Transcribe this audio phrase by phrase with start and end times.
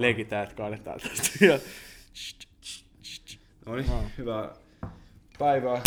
[0.00, 1.44] Leikitään, että kaadetaan tästä.
[1.46, 1.58] Ja...
[3.66, 3.86] No niin,
[4.18, 4.54] hyvää
[5.38, 5.82] päivää.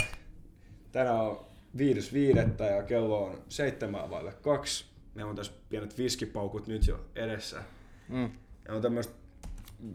[0.91, 1.45] Tänään on
[1.77, 2.63] 5.5.
[2.63, 4.85] ja kello on seitsemän vaille kaksi.
[5.15, 7.63] Meillä on tässä pienet viskipaukut nyt jo edessä.
[8.09, 8.31] Mm.
[8.67, 9.13] Ja on tämmöistä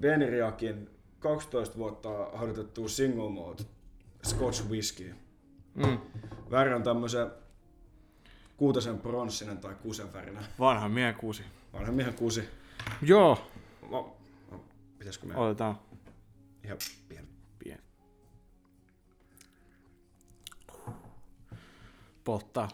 [0.01, 3.67] Benriakin 12 vuotta harjoitettua single malt
[4.27, 5.15] Scotch whisky.
[5.75, 5.99] Mm.
[6.51, 7.31] Väri on tämmöisen
[8.57, 10.45] kuutosen pronssinen tai kuusen värinen.
[10.59, 11.43] Vanha miehen kuusi.
[11.73, 12.45] Vanhan miehen kuusi.
[13.03, 13.39] Joo,
[13.91, 14.17] No,
[14.51, 14.65] no,
[14.99, 15.79] pitäisikö meidän otetaan
[16.65, 17.29] ihan pieni?
[17.59, 17.83] pieni.
[22.25, 22.69] Polttaa.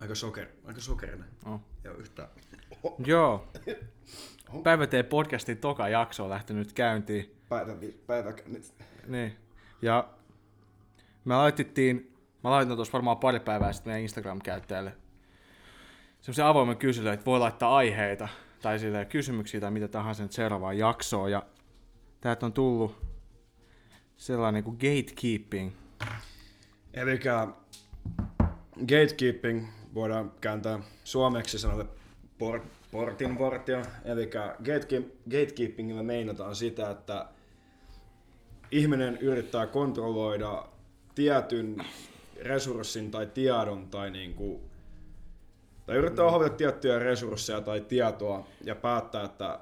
[0.00, 1.28] Aika, soker, aika sokerinen.
[1.46, 1.60] Oh.
[1.84, 2.28] Ja yhtä.
[3.06, 3.48] Joo.
[4.62, 7.36] Päivä tee podcastin toka jakso on lähtenyt käyntiin.
[7.48, 7.72] Päivä,
[8.06, 8.34] päivä.
[9.06, 9.36] Niin.
[9.82, 10.08] Ja
[11.24, 14.96] me laitettiin, mä laitan tuossa varmaan pari päivää sitten meidän Instagram-käyttäjälle
[16.20, 18.28] semmoisen avoimen kyselyn, että voi laittaa aiheita
[18.62, 21.30] tai silleen kysymyksiä tai mitä tahansa nyt seuraavaan jaksoon.
[21.30, 21.42] Ja
[22.20, 22.96] täältä on tullut
[24.16, 25.72] sellainen kuin gatekeeping.
[26.94, 27.20] Eli
[28.86, 31.86] gatekeeping voidaan kääntää suomeksi sanolle
[32.38, 33.82] port, portinvartio.
[34.04, 34.30] Eli
[34.64, 37.26] gatekeep, gatekeepingillä meinataan sitä, että
[38.70, 40.68] ihminen yrittää kontrolloida
[41.14, 41.84] tietyn
[42.42, 44.67] resurssin tai tiedon tai niinku,
[45.88, 49.60] tai yrittää ohjata tiettyjä resursseja tai tietoa ja päättää, että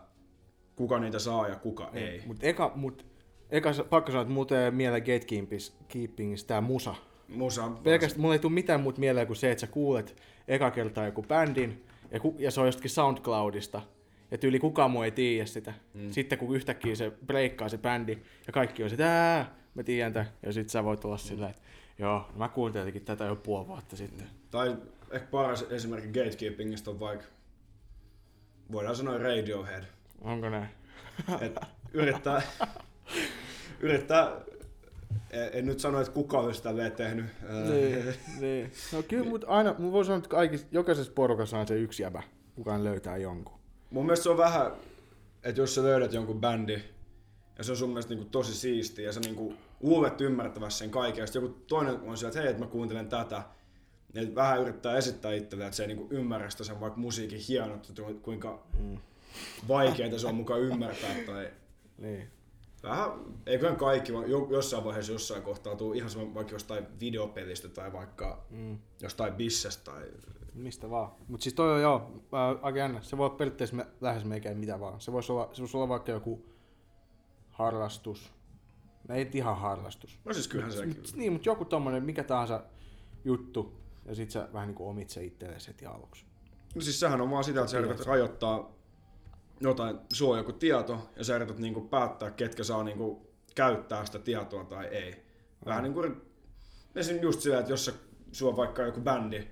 [0.77, 2.23] kuka niitä saa ja kuka ei.
[2.27, 3.07] Mutta eka, mut,
[3.51, 6.95] eka pakko sanoa, että muuten ei mieleen gatekeepingistä tää musa.
[7.29, 10.17] Musa, Pelkästään mulla ei tule mitään muuta mieleen kuin se, että sä kuulet
[10.49, 13.83] eka kertaa joku bändin ja, ku, ja se on jostakin SoundCloudista.
[14.31, 15.75] Ja tyyli kukaan muu ei tiedä sitä.
[15.95, 16.11] Mm.
[16.11, 20.29] Sitten kun yhtäkkiä se breikkaa se bändi ja kaikki on sitä, mä tiedän tämän.
[20.43, 21.63] Ja sit sä voit olla sillä, että
[21.99, 24.27] joo, no mä kuuntelin tätä jo puoli vuotta sitten.
[24.51, 24.77] Tai
[25.17, 27.25] ehkä paras esimerkki gatekeepingistä on vaikka,
[28.73, 29.85] voidaan sanoa Radiohead.
[30.21, 30.69] Onko näin?
[31.41, 31.57] Et
[31.93, 32.43] yrittää,
[33.81, 34.33] yrittää,
[35.31, 37.27] en, nyt sano, että kuka sitä vielä tehnyt.
[37.69, 38.73] niin, niin.
[38.93, 42.23] No kyllä, mutta aina, mä voin sanoa, että kaikissa, jokaisessa porukassa on se yksi jäbä,
[42.55, 43.59] kukaan löytää jonkun.
[43.91, 44.73] Mun mielestä se on vähän,
[45.43, 46.83] että jos sä löydät jonkun bändi,
[47.59, 51.23] ja se on sun mielestä niinku tosi siisti, ja sä niinku luulet ymmärtävässä sen kaiken,
[51.23, 53.43] ja joku toinen on siellä, että hei, että mä kuuntelen tätä,
[54.15, 57.93] niin vähän yrittää esittää itselleen, että se ei niinku ymmärrä sitä sen vaikka musiikin hienottu,
[58.23, 58.99] kuinka Mm.
[59.69, 61.51] vaikeaa se on mukaan ymmärtää, tai
[61.99, 62.31] Niin.
[62.83, 63.11] Vähän,
[63.47, 64.13] eiköhän kaikki
[64.51, 68.79] jossain vaiheessa jossain kohtaa tuu ihan sama vaikka jostain videopelistä tai vaikka Mm.
[69.03, 70.03] jostain bissestä tai...
[70.55, 71.13] Mistä vaan.
[71.29, 73.01] Mutta siis toi on joo, äh, aika jännä.
[73.03, 75.01] Se voi olla periaatteessa me, lähes meikään mitä vaan.
[75.01, 76.47] Se voisi olla, se voisi olla vaikka joku
[77.51, 78.33] harrastus.
[79.09, 80.19] No ei ihan harrastus.
[80.25, 80.97] No siis kyllähän sekin.
[80.97, 82.63] Mut, niin, mutta joku tommonen, mikä tahansa
[83.25, 83.73] juttu.
[84.09, 86.25] Ja sit sä vähän niinku omit se itsellesi heti aluksi.
[86.75, 88.77] No siis sehän on vaan sitä, että sä yrität rajoittaa
[89.61, 94.65] jotain, on joku tieto ja sä yrität niinku päättää, ketkä saa niinku käyttää sitä tietoa
[94.65, 95.15] tai ei.
[95.67, 96.03] Vähän niinku
[96.95, 97.19] esim.
[97.23, 97.93] just sillä, että jos sä,
[98.33, 99.49] sulla vaikka joku bändi,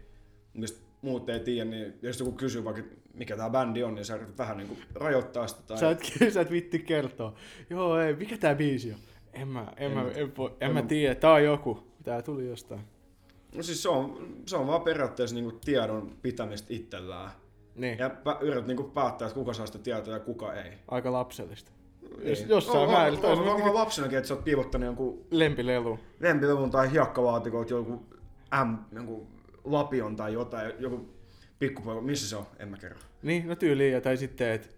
[0.54, 2.82] mistä muut ei tiedä, niin jos joku kysyy vaikka,
[3.14, 5.62] mikä tää bändi on, niin sä yrität vähän niinku rajoittaa sitä.
[5.66, 5.78] Tai...
[5.78, 7.34] Sä et, sä et vitti kertoa.
[7.70, 8.98] Joo, ei, mikä tää biisi on?
[9.32, 11.86] En mä, en, En mä, en, en en mä mä- tiedä, tää on joku.
[12.02, 12.80] Tää tuli jostain.
[13.56, 17.30] No siis se on, se on vaan periaatteessa niinku tiedon pitämistä itsellään.
[17.74, 18.10] Niin, Ja
[18.40, 20.72] yrität niinku päättää, että kuka saa sitä tietoa ja kuka ei.
[20.88, 21.70] aika lapsellista.
[22.18, 22.28] Niin.
[22.28, 23.18] Jos, jossain on, määrin.
[23.18, 25.98] on, on, on on, on lapsenakin, että sä oot piivottanut jonkun lempilelu.
[26.20, 28.06] lempilevun tai hiekkalaatikolta joku
[28.64, 29.26] M, jonkun
[29.64, 31.08] lapion tai jotain, joku
[31.58, 32.98] pikkupoika, missä se on, en mä kerro.
[33.22, 34.68] Niin, no tyyliin, ja tai sitten, että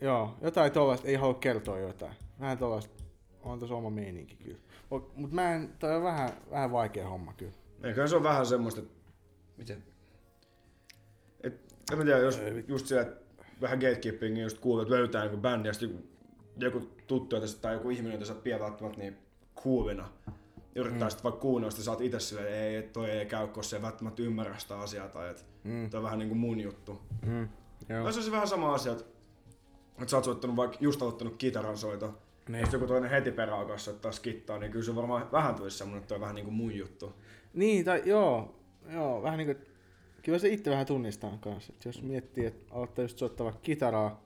[0.00, 2.12] joo, jotain tollaista, ei halua kertoa jotain.
[2.40, 3.04] Vähän tollaista,
[3.42, 4.58] on tossa oma meininki kyllä.
[4.90, 7.52] Mut, mut mä en, toi on vähän, vähän vaikea homma kyllä.
[7.82, 8.94] Eiköhän se on vähän semmoista, että
[9.56, 9.84] miten,
[11.40, 13.20] et, en mä tiedä, jos just se, että
[13.60, 17.90] vähän gatekeepingia just kuulee, että löytää joku bändi ja sitten joku, joku tuttu tai joku
[17.90, 19.16] ihminen, jota sä et pidä välttämättä niin
[19.56, 20.08] coolina.
[20.74, 21.10] Yrittää mm.
[21.10, 23.82] sitten vaikka kuunnella sitä, sä oot itse silleen, ei, toi ei käy, koska se ei
[23.82, 27.00] välttämättä ymmärrä sitä asiaa tai että Mm, toi on vähän niinku mun juttu.
[27.26, 27.48] mm,
[27.88, 28.12] joo.
[28.12, 29.04] Se on se vähän sama asia, että,
[29.90, 32.64] että sä oot soittanut vaikka just aloittanut kitaran soito, Niin.
[32.64, 36.02] sitten joku toinen heti perään alkaa soittaa skittaa, niin kyllä se varmaan vähän tulisi semmonen,
[36.02, 37.12] että on vähän niinku mun juttu.
[37.54, 38.54] Niin, tai joo,
[38.92, 39.64] joo, vähän niinku,
[40.22, 41.72] kyllä se itse vähän tunnistaa kanssa.
[41.72, 44.22] Et jos miettii, että aloittaa just soittaa kitaraa,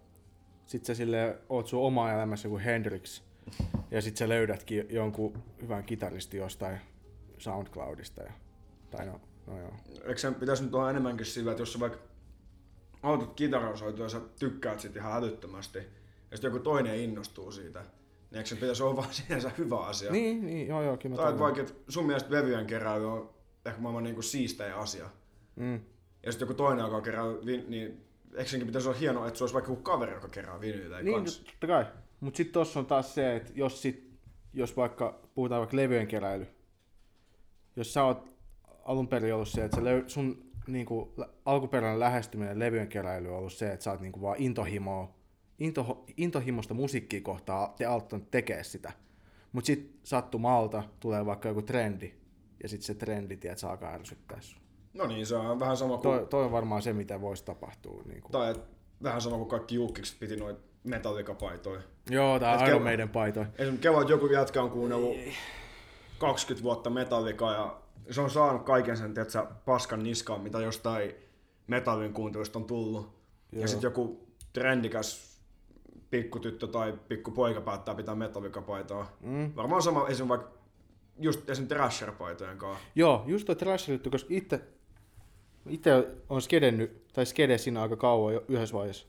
[0.66, 3.22] sit sä sille oot sun oma elämässä joku Hendrix,
[3.90, 6.80] ja sit sä löydätkin jonkun hyvän kitaristi jostain
[7.38, 8.22] SoundCloudista.
[8.22, 8.32] Ja,
[8.90, 9.72] tai no, no joo.
[9.90, 11.98] Eikö sen pitäisi nyt olla enemmänkin sillä, että jos sä vaikka
[13.02, 15.78] aloitat kitaran soitoa ja sä tykkäät siitä ihan älyttömästi,
[16.30, 18.01] ja sitten joku toinen innostuu siitä, niin
[18.34, 20.12] eikö sen pitäisi olla vaan sinänsä hyvä asia?
[20.12, 23.30] Niin, niin, joo joo, kyllä Tai vaikka, että sun mielestä levyjen keräily on
[23.66, 25.08] ehkä maailman niinku siistein asia,
[25.56, 25.80] Mm.
[26.26, 27.24] ja sitten joku toinen alkaa kerää
[27.68, 28.04] niin
[28.36, 31.16] eikö senkin pitäisi olla hienoa, että se olisi vaikka joku kaveri, joka kerää vinyytä Niin,
[31.16, 31.44] kanssa.
[31.44, 31.86] totta kai.
[32.20, 34.10] Mutta sitten tuossa on taas se, että jos, sit,
[34.52, 36.46] jos vaikka puhutaan vaikka levyjen keräily,
[37.76, 38.32] jos sä oot
[38.84, 43.52] alun perin ollut se, että löy, sun niinku, lä- alkuperäinen lähestyminen levyjen keräily on ollut
[43.52, 45.14] se, että sä oot niinku vaan intohimoa,
[45.58, 48.92] into, intohimosta musiikkia kohtaa te auttanut tekee sitä.
[49.52, 52.12] Mutta sitten sattumalta tulee vaikka joku trendi,
[52.62, 54.60] ja sitten se trendi, tiedät, sä alkaa ärsyttää sua.
[54.94, 58.02] No niin, se on vähän sama kuin, Toi, toi on varmaan se, mitä voisi tapahtua.
[58.06, 58.28] Niinku.
[58.28, 58.60] tai et,
[59.02, 61.80] vähän sama kuin kaikki julkikset piti noita metallikapaitoja.
[62.10, 63.46] Joo, on Iron kello- Maiden paitoja.
[63.58, 65.16] Esimerkiksi kevät joku jätkä on kuunnellut
[66.18, 71.14] 20 vuotta metallikaa ja se on saanut kaiken sen, tiedätkö, paskan niskaan, mitä jostain
[71.66, 73.02] metallin kuuntelusta on tullut.
[73.52, 73.62] Joo.
[73.62, 75.31] Ja sitten joku trendikäs
[76.12, 79.16] pikkutyttö tai pikkupoika päättää pitää metallikapaitaa.
[79.20, 79.52] Mm.
[79.56, 80.28] Varmaan sama esim.
[80.28, 80.50] vaikka
[81.18, 81.68] just esim.
[81.68, 82.84] Thrasher-paitojen kanssa.
[82.94, 83.56] Joo, just toi
[83.88, 84.60] juttu, koska itse,
[85.68, 89.06] itse on skedennyt, tai skede siinä aika kauan jo yhdessä vaiheessa,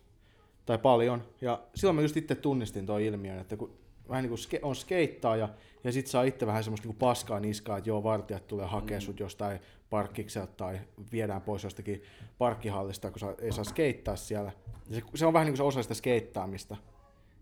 [0.65, 3.73] tai paljon, ja silloin mä just itse tunnistin toi ilmiön, että kun
[4.09, 5.49] vähän niin kuin ske, on skeittaaja,
[5.83, 9.01] ja sit saa itse vähän semmoista niin kuin paskaa niskaa, että joo, vartijat tulee hakea
[9.01, 9.59] sut jostain
[9.89, 10.79] parkkikselta tai
[11.11, 12.03] viedään pois jostakin
[12.37, 14.51] parkkihallista, kun sä ei saa skeittaa siellä.
[14.89, 16.77] Ja se, se on vähän niin kuin se osa sitä skeittaamista.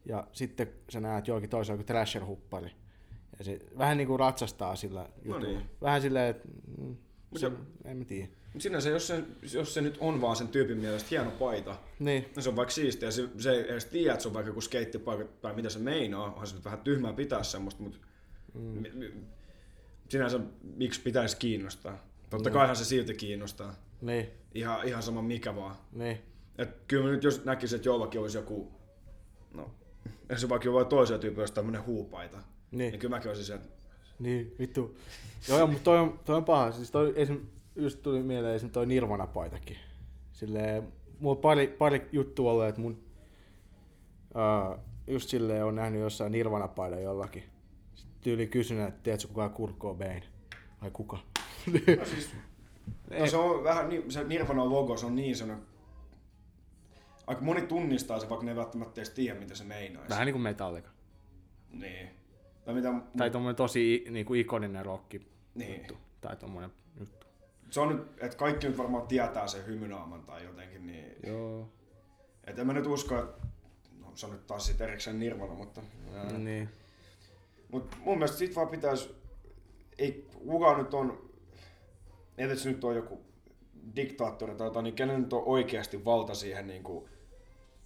[0.06, 2.72] Ja sitten sä näet jollakin toisella joku thrasher-huppari.
[3.40, 5.48] Ja se vähän niin kuin ratsastaa sillä jutulla.
[5.48, 5.70] niin.
[5.82, 6.96] Vähän silleen, että mm,
[7.36, 7.52] se,
[7.86, 8.28] en mä tiedä.
[8.58, 12.42] Sinänsä, jos se, jos se nyt on vaan sen tyypin mielestä hieno paita, Niin, No
[12.42, 15.26] se on vaikka siistiä, se, se ei edes tiedä, että se on vaikka joku skeittipaikka
[15.42, 17.98] tai mitä se meinaa, onhan se nyt vähän tyhmää pitää semmoista, mutta
[18.54, 18.84] mm.
[20.10, 20.40] sinänsä
[20.76, 21.98] miksi pitäisi kiinnostaa?
[22.30, 22.54] Totta No.
[22.54, 23.76] kaihan se silti kiinnostaa.
[24.02, 25.76] niin, Ihan, ihan sama mikä vaan.
[25.92, 26.18] niin.
[26.58, 28.72] Et kyllä mä nyt jos näkisin, että jollakin olisi joku,
[29.54, 29.72] no,
[30.30, 33.54] jos se vaikka jollain toisella tyypillä olisi tämmönen huupaita, niin, Niin, kyllä mäkin olisin se,
[33.54, 33.82] että
[34.22, 34.98] niin, vittu.
[35.50, 36.72] Joo, joo mutta toi on, toi on paha.
[36.72, 37.40] Siis toi, esim,
[37.76, 38.70] just tuli mieleen esim.
[38.70, 39.78] toi Nirvana-paitakin.
[40.32, 40.88] Silleen,
[41.20, 43.04] mulla on pari, pari juttua ollut, että mun
[44.36, 47.44] uh, just silleen on nähnyt jossain Nirvana-paidan jollakin.
[47.96, 50.24] Sitten tyyli kysynyt, että tiedätkö kuka on Kurt Cobain?
[50.82, 51.18] Vai kuka?
[52.00, 52.30] no siis,
[53.20, 55.66] no se on vähän niin, se Nirvana logo, se on niin sellainen,
[57.32, 60.10] aika moni tunnistaa se, vaikka ne ei välttämättä edes tiedä, mitä se meinaisi.
[60.10, 60.90] Vähän niin kuin Metallica.
[61.70, 62.10] Niin.
[62.66, 65.78] Tai mitä, Tai tommonen tosi i- niinku ikoninen rokki Niin.
[65.78, 65.98] juttu.
[66.22, 67.28] Tai tommonen juttu.
[67.70, 71.70] se on nyt, että kaikki nyt varmaan tietää sen hymynaaman tai jotenkin, niin Joo.
[72.44, 73.48] et en mä nyt usko, että
[74.00, 75.82] no, se on nyt taas sit erikseen Nirvana, mutta,
[76.16, 76.70] ää, Niin.
[77.72, 79.16] mutta mun mielestä sit vaan pitäisi,
[79.98, 81.30] ei kukaan nyt on,
[82.38, 83.22] ei se nyt on joku
[83.96, 87.10] diktaattori tai jotain, niin kenen nyt on oikeasti valta siihen niin kuin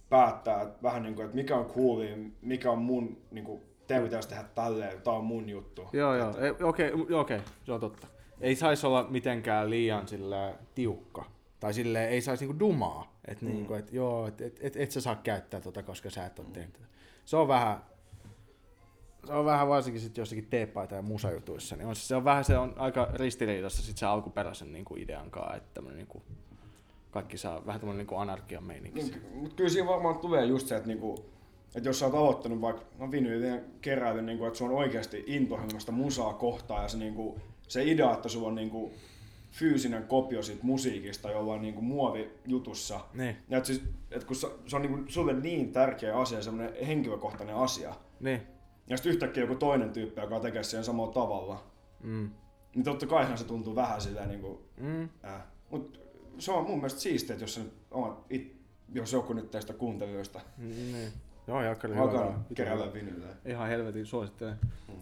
[0.08, 4.00] päättää, että vähän niin kuin, että mikä on coolia, mikä on mun, niin kuin, te
[4.00, 5.88] pitäisi tehdä tälleen, tää on mun juttu.
[5.92, 6.38] Joo, joo.
[6.38, 8.06] Ei, Okei, okay, okei, se on totta.
[8.40, 11.24] Ei saisi olla mitenkään liian sillä tiukka.
[11.60, 13.16] Tai sille ei saisi niinku dumaa.
[13.28, 13.50] Että mm.
[13.50, 16.48] niinku, et, joo, et, et, et, et sä saa käyttää tota, koska sä et ole
[16.52, 16.86] tehnyt tätä.
[17.24, 17.78] Se on vähän,
[19.26, 22.58] se on vähän varsinkin sit jossakin teepaita ja musajutuissa, niin on, se on vähän se
[22.58, 26.22] on aika ristiriidassa sit se alkuperäisen niinku idean kanssa, että niinku,
[27.10, 29.02] kaikki saa vähän tämmönen niinku anarkian meininki.
[29.02, 31.24] Niin, mutta kyllä siinä varmaan tulee just se, että, niinku,
[31.74, 35.92] että jos sä oot aloittanut vaikka no vinyylien keräilyn, niinku, että se on oikeasti intohimoista
[35.92, 38.92] musaa kohtaan ja se, niinku, se idea, että sulla on niinku,
[39.50, 43.00] fyysinen kopio siitä musiikista jollain niinku, muovijutussa.
[43.14, 46.86] Niin, Ja että siis, että kun se, se on niinku, sulle niin tärkeä asia, semmoinen
[46.86, 47.94] henkilökohtainen asia.
[48.20, 48.42] niin,
[48.88, 51.64] Ja sitten yhtäkkiä joku toinen tyyppi, joka tekee sen samalla tavalla.
[52.02, 52.30] mm,
[52.74, 55.42] Niin totta kaihan se tuntuu vähän silleen niinku, mm, äh.
[55.70, 56.00] Mut
[56.38, 58.56] se on mun mielestä siistiä, että jos, se nyt omat, it,
[58.92, 61.12] jos joku nyt teistä kuuntelijoista niin.
[61.48, 62.02] Joo, Jakkari, hyvä.
[62.04, 62.46] alkaa vaan.
[62.54, 63.34] keräillä vinyylejä.
[63.44, 64.56] Ihan helvetin suosittelen.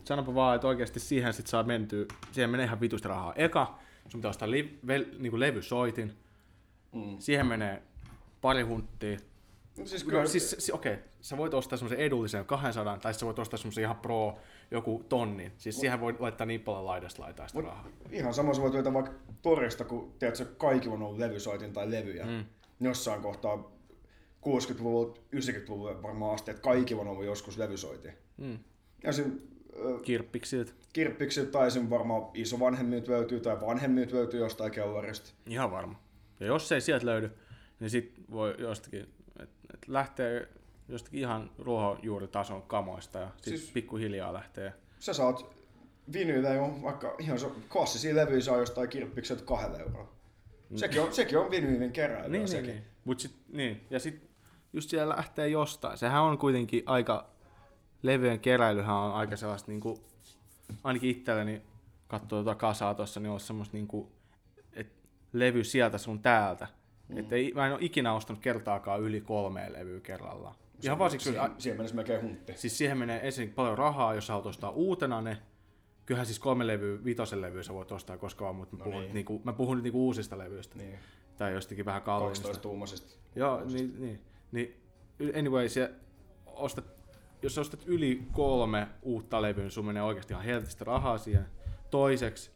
[0.04, 3.34] Sanopa vaan, että oikeasti siihen sit saa mentyä, siihen menee ihan vitusta rahaa.
[3.34, 6.12] Eka, sun pitää ostaa li, vel, niinku levysoitin,
[6.92, 7.16] Mm.
[7.18, 7.82] siihen menee
[8.40, 9.18] pari hunttia.
[9.78, 11.04] No siis Kyllä, kyllä, siis, siis okei, okay.
[11.20, 14.38] sä voit ostaa semmoisen edullisen 200, tai sä voit ostaa semmoisen ihan pro,
[14.74, 15.52] joku tonnin.
[15.56, 17.88] Siis siihen voi laittaa niin paljon laidasta laitaa sitä Mut- rahaa.
[18.10, 19.12] ihan sama sä voit löytää vaikka
[19.42, 22.26] torista, kun tiedätkö, kaikki on ollut levysoitin tai levyjä.
[22.26, 22.44] Mm.
[22.80, 23.70] Jossain kohtaa
[24.48, 28.12] 60-luvulta, 90-luvulle varmaan asti, että kaikki on ollut joskus levysoitin.
[28.36, 28.58] Mm.
[29.04, 29.42] Ja sen
[29.76, 30.72] ö, Kirppiksiltä.
[30.92, 35.30] kirppiksi tai sen varmaan isovanhemmilta löytyy tai vanhemmilta löytyy jostain kellarista.
[35.46, 36.00] Ihan varma.
[36.40, 37.30] Ja jos ei sieltä löydy,
[37.80, 39.00] niin sit voi jostakin,
[39.40, 40.48] että et lähtee
[40.88, 43.72] jostakin ihan ruohonjuuritason kamoista ja Siis- siis...
[43.72, 44.72] pikkuhiljaa lähtee.
[44.98, 45.46] Sä saat
[46.12, 50.08] vinyylejä jo, vaikka ihan so, klassisia levyjä saa jostain kirppikseltä kahdella eurolla.
[50.76, 52.70] Sekin on, sekin on vinyylin keräilyä Niin, niin, sekin.
[52.70, 52.84] niin.
[53.04, 53.86] Mut sit, niin.
[53.90, 54.30] Ja sit
[54.72, 55.98] just siellä lähtee jostain.
[55.98, 57.26] Sehän on kuitenkin aika,
[58.02, 59.98] levyjen keräilyhän on aika sellaista niinku,
[60.84, 61.62] ainakin itselleni
[62.08, 64.12] katsoo tuota kasaa tuossa, niin on semmoista niinku,
[64.72, 66.68] että levy sieltä sun täältä.
[67.08, 67.18] Mm.
[67.18, 70.54] Että ei, mä en ole ikinä ostanut kertaakaan yli kolmea levyä kerrallaan.
[70.84, 72.52] Ihan vaan siksi, siihen, siihen mennessä melkein huntti.
[72.56, 75.38] siis siihen menee ensin paljon rahaa, jos sä haluat ostaa uutena ne.
[76.06, 79.02] Kyllähän siis kolme levyä, vitosen levyä sä voit ostaa koska vaan, mutta mä, No puhun,
[79.02, 79.14] niin.
[79.14, 80.78] niinku, mä puhun nyt niinku uusista levyistä.
[80.78, 80.98] Niin,
[81.36, 82.42] Tai jostakin vähän kalliimmista.
[82.42, 83.14] 12 tuumaisista.
[83.36, 84.20] Joo, niin, niin,
[84.52, 84.76] niin
[85.38, 85.90] anyway, se
[86.46, 86.84] ostat,
[87.42, 91.46] jos sä ostat yli kolme uutta levyä, niin sun menee oikeasti ihan helvetistä rahaa siihen.
[91.90, 92.50] Toiseksi,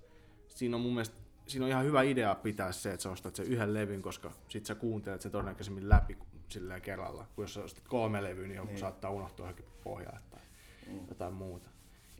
[0.48, 1.16] siinä on mun mielestä
[1.48, 4.66] siinä on ihan hyvä idea pitää se, että sä ostat sen yhden levyn, koska sit
[4.66, 6.16] sä kuuntelet sen todennäköisemmin läpi
[6.52, 7.26] silleen kerralla.
[7.34, 8.78] Kun jos ostat kolme levyä, niin joku Niin.
[8.78, 10.40] saattaa unohtua johonkin pohjaan tai
[11.08, 11.68] jotain muuta.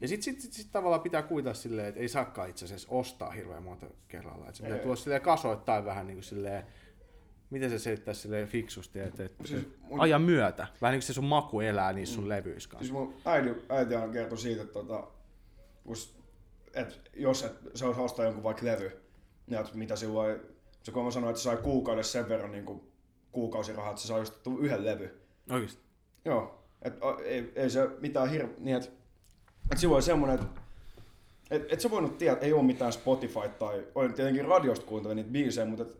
[0.00, 3.30] Ja sitten sit, sit, sit tavallaan pitää kuvitella silleen, että ei saakaan itse asiassa ostaa
[3.30, 4.44] hirveän monta kerralla.
[4.44, 4.82] Että se pitää Ei.
[4.82, 6.66] tulla silleen kasoittain vähän niin kuin silleen,
[7.50, 10.66] miten se selittää silleen fiksusti, että, että Siis mun- ajan myötä.
[10.82, 12.84] Vähän niin kuin se sun maku elää niissä sun levyissä kanssa.
[12.84, 15.06] Siis mun äiti, äiti aina kertoi siitä, että, tota,
[16.74, 19.02] et jos et, se olisi ostaa jonkun vaikka levy,
[19.46, 20.40] niin että mitä silloin,
[20.82, 22.87] se kun mä sanoin, että se sai kuukaudessa sen verran niin kuin,
[23.32, 25.20] kuukausirahaa, että se sai ostettua yhden levy.
[25.50, 25.82] Oikeesti.
[26.24, 26.94] Joo, et,
[27.24, 28.90] ei, ei, se mitään hirveä, niin että
[29.72, 30.60] et silloin semmoinen, että
[31.50, 35.16] et, et sä voinut tietää, että ei ole mitään Spotify tai olen tietenkin radiosta kuuntelin
[35.16, 35.96] niitä biisejä, mutta et,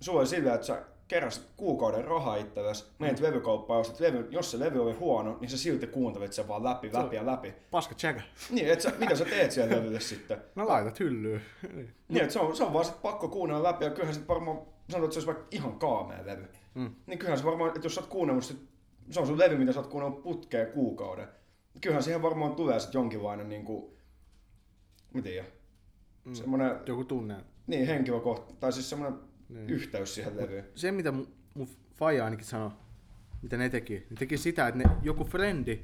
[0.00, 3.24] sulla oli silleen, että sä keräsit kuukauden rahaa itsellesi, menet mm.
[3.26, 6.64] levykauppaan ja ostat levy, jos se levy oli huono, niin sä silti kuuntelit sen vaan
[6.64, 7.54] läpi, läpi ja läpi.
[7.70, 8.22] Paska tsekä.
[8.50, 10.38] Niin, et sä, mitä sä teet siellä levylle sitten?
[10.54, 11.42] No laitat hyllyyn.
[12.08, 14.58] Niin, että se on, se on vaan sit pakko kuunnella läpi ja kyllähän sit varmaan,
[14.88, 16.48] sanotaan, että se olisi vaikka ihan kaamea levy.
[16.74, 16.94] Mm.
[17.06, 18.58] Niin kyllähän se varmaan, että jos sä oot kuunnellut sit,
[19.10, 21.28] se on sun levy, mitä sä oot kuunnellut putkeen kuukauden.
[21.80, 23.96] Kyllähän siihen varmaan tulee sit jonkinlainen niinku,
[25.14, 25.46] mä tiedän,
[26.24, 26.34] mm.
[26.34, 27.36] semmonen, Joku tunne.
[27.66, 29.70] niin henkilökohta, tai siis semmonen Niin.
[29.70, 30.64] yhteys siihen levyyn.
[30.74, 32.70] se, mitä mun, mun faija ainakin sanoi,
[33.42, 35.80] mitä ne teki, ne teki sitä, että ne, joku frendi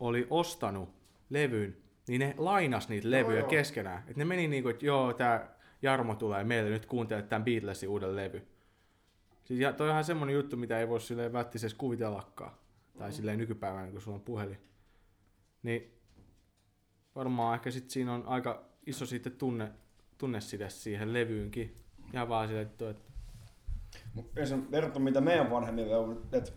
[0.00, 0.88] oli ostanut
[1.30, 1.76] levyn,
[2.08, 3.48] niin ne lainas niitä levyjä joo.
[3.48, 4.04] keskenään.
[4.08, 8.16] Et ne meni niinku, että joo, tää Jarmo tulee meille nyt kuuntelemaan tämän Beatlesin uuden
[8.16, 8.46] levy.
[9.44, 12.52] Siis ja toi on ihan semmonen juttu, mitä ei voi silleen välttämättä kuvitellakaan.
[12.98, 14.58] Tai silleen nykypäivänä, kun sulla on puhelin.
[15.62, 15.92] Niin
[17.14, 19.72] varmaan ehkä sit siinä on aika iso sitten tunne,
[20.18, 21.84] tunneside siihen levyynkin.
[22.12, 23.12] Ihan vaan silleen, että että
[24.14, 24.66] Mut esim.
[24.70, 26.52] verrattuna mitä meidän vanhemmille on, että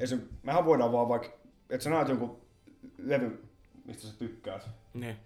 [0.00, 0.20] esim.
[0.42, 1.28] mehän voidaan vaan vaikka,
[1.70, 2.40] että sä näet jonkun
[2.98, 3.44] levy,
[3.84, 5.16] mistä sä tykkäät, niin.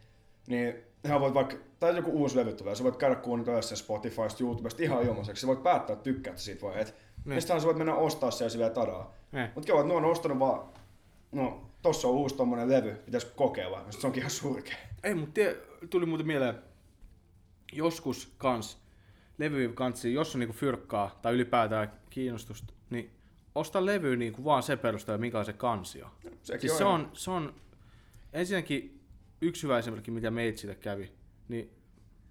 [0.46, 0.74] niin
[1.04, 4.82] ihan voit vaikka, tai joku uusi levy tulee, sä voit käydä kuunnella sen Spotifysta, YouTubesta
[4.82, 6.94] ihan ilmaiseksi, sä voit päättää, että tykkäät siitä vai et.
[7.24, 7.34] Niin.
[7.34, 9.14] Ja sittenhän sä voit mennä ostaa se ja silleen tadaa.
[9.32, 9.48] Niin.
[9.54, 10.68] Mut kyllä, että ne on ostanut vaan,
[11.32, 14.76] no tossa on uusi tommonen levy, pitäis kokeilla, ja sit se onkin ihan surkea.
[15.04, 15.56] Ei, mutta tie,
[15.90, 16.54] tuli muuten mieleen,
[17.72, 18.78] joskus kans
[19.38, 23.10] levy kansi, jos on niinku fyrkkaa tai ylipäätään kiinnostusta, niin
[23.54, 26.10] osta levy niinku vaan se perusteella, mikä on se kansi on.
[26.42, 27.54] Sekin Siis se ihan- on, se on
[28.32, 28.97] ensinnäkin
[29.40, 31.12] yksi hyvä esimerkki, mitä meitsille kävi,
[31.48, 31.70] niin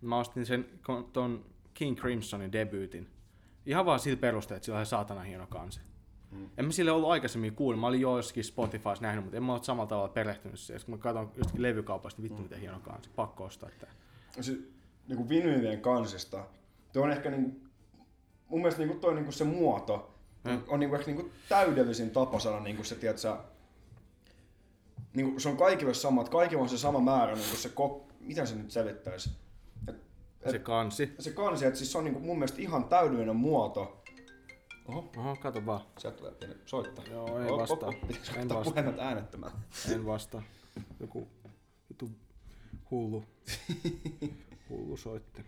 [0.01, 0.65] mä ostin sen
[1.13, 3.07] ton King Crimsonin debyytin.
[3.65, 5.79] Ihan vaan sillä perusteella, että sillä on ihan saatana hieno kansi.
[6.31, 6.49] Mm.
[6.57, 7.81] En mä sille ollut aikaisemmin kuullut.
[7.81, 10.81] Mä olin jo jossakin Spotifys nähnyt, mutta en mä ole samalla tavalla perehtynyt siihen.
[10.85, 13.09] Kun mä katson jostakin levykaupasta, niin vittu miten hieno kansi.
[13.15, 13.89] Pakko ostaa tää.
[14.41, 14.71] siis,
[15.07, 16.45] niinku vinyylien kansista,
[16.93, 17.59] tuo on ehkä niinku,
[18.47, 20.53] mun mielestä niinku toi niinku se muoto Mm.
[20.53, 23.17] on, on niinku ehkä niinku täydellisin tapa saada niinku se, tiedät
[25.17, 28.13] sä, niinku se on kaikille sama, että kaikilla on se sama määrä, niinku se kok,
[28.19, 29.29] miten se nyt selittäisi?
[29.87, 29.95] Et,
[30.41, 31.15] et, Se kansi.
[31.19, 34.03] se kansi, että siis se on niinku mun mielestä ihan täydellinen muoto.
[34.87, 35.81] Oho, Oho, kato vaan.
[35.97, 37.05] sieltä tulee pieni soittaa.
[37.05, 37.91] Joo, ei vastaa.
[38.07, 38.73] Pitäisikö En ottaa vastaa.
[38.73, 39.51] puhelimet äänettömään?
[39.91, 40.43] En vastaa.
[40.99, 41.27] Joku
[41.89, 42.09] vitu
[42.91, 43.23] hullu.
[44.69, 45.45] hullu soitti.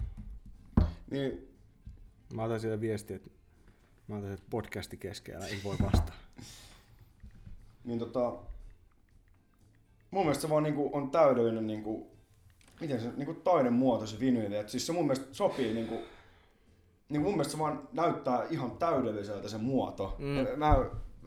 [1.12, 1.46] Niin,
[2.34, 3.30] Mä otan sille viestiä, että
[4.08, 6.16] mä otan että podcasti keskellä, en voi vastaa.
[7.84, 8.34] niin tota,
[10.12, 12.12] mun mielestä se vaan niinku on täydellinen niinku,
[12.82, 16.00] miten se niinku taidemuoto se vinyyli, että siis se mun mielestä sopii niinku,
[17.10, 20.16] niin mun mielestä se vaan näyttää ihan täydelliseltä se muoto.
[20.20, 20.26] Mm.
[20.26, 20.60] Mm.
[20.60, 20.76] Mä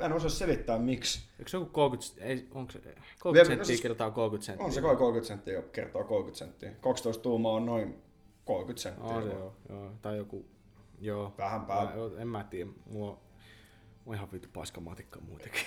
[0.01, 1.21] en osaa selittää miksi.
[1.39, 4.67] Eikö se joku 30, ei, onko se, 30 Vielä- senttiä siis- kertaa 30 senttiä?
[4.67, 6.71] On se kai 30 senttiä kertaa 30 senttiä.
[6.81, 7.95] 12 tuumaa on noin
[8.45, 9.05] 30 senttiä.
[9.17, 9.91] On se joo, joo.
[10.03, 10.47] Tai joku,
[11.01, 11.35] joo.
[11.39, 11.61] Vähän.
[11.61, 13.19] Mä, joo, en mä tiedä, mulla
[14.07, 15.62] on ihan vittu paska matikka muutenkin.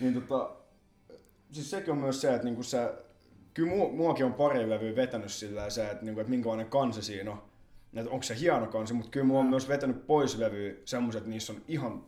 [0.00, 0.50] Niin tota,
[1.52, 2.92] siis sekin on myös se, että niinku se,
[3.54, 7.30] kyllä mu, muakin on pari levyä vetänyt sillä se, että, niinku, että minkälainen kansi siinä
[7.30, 7.42] on.
[7.94, 11.30] Että onko se hieno kansi, mutta kyllä mua on myös vetänyt pois levyä semmoiset, että
[11.30, 12.04] niissä on ihan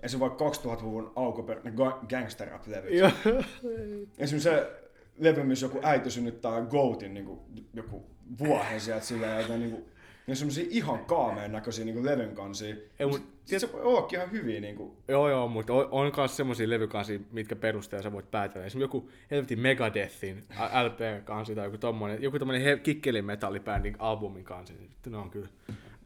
[0.00, 0.20] Esim.
[0.20, 2.94] vaikka 2000-luvun alkuperäinen ga- gangster rap levyt.
[2.94, 3.10] Joo.
[4.18, 4.38] Esim.
[4.38, 4.70] se
[5.18, 7.38] levy, missä joku äiti synnyttää Goatin niin
[7.74, 8.04] joku
[8.38, 9.84] vuohen sieltä sillä ja niin kuin,
[10.26, 12.76] ne on semmosia ihan kaameen näköisiä niin levyn kansia.
[12.98, 16.12] Ei, mut, Sitten se voi ollakin ihan hyviä niin kuin, Joo, joo, mutta on, on
[16.16, 18.66] myös semmoisia levykansia, mitkä perusteella sä voit päätellä.
[18.66, 20.44] Esimerkiksi joku helvetin Megadethin
[20.84, 24.90] LP-kansi tai joku tommonen, joku tommonen he- kikkelimetallibändin albumin kansi.
[25.06, 25.48] Ne on kyllä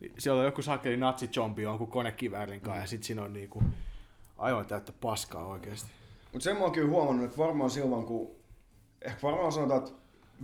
[0.00, 3.62] Niin siellä on joku sakeli natsijombi jonkun konekiväärin kanssa, ja sit siinä on niinku
[4.38, 5.90] aivan täyttä paskaa oikeesti.
[6.32, 8.30] Mutta sen mä oon kyllä huomannut, että varmaan silloin kun,
[9.02, 9.92] ehkä varmaan sanotaan, että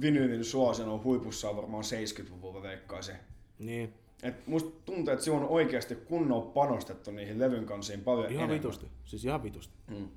[0.00, 3.16] vinyylin suosio on huipussaan varmaan 70-luvulla veikkaisin.
[3.58, 8.34] Niin, Et musta tuntuu, että silloin on oikeasti kunnolla panostettu niihin levyn kansiin paljon ihan
[8.34, 8.56] enemmän.
[8.56, 8.86] vitusti.
[9.04, 9.75] Siis ihan vitusti.
[9.88, 10.08] Mm.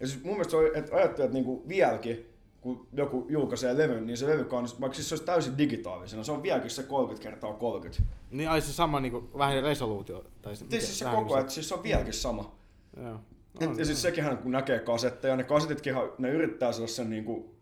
[0.00, 2.26] Ja siis mun mielestä se on, että ajattelee, että niinku vieläkin,
[2.60, 6.32] kun joku julkaisee levyn, niin se levy kanssa, vaikka siis se olisi täysin digitaalisena, se
[6.32, 8.02] on vieläkin se 30 kertaa 30.
[8.30, 10.24] Niin ai se sama niinku, vähän resoluutio.
[10.42, 12.56] Tai se, Siis, siis se vähän koko ajan, siis se on vieläkin sama.
[12.96, 13.20] Joo.
[13.60, 17.54] Ja, ja siis sekin kun näkee kasetteja, ne kasetitkin ne yrittää saada sen niinku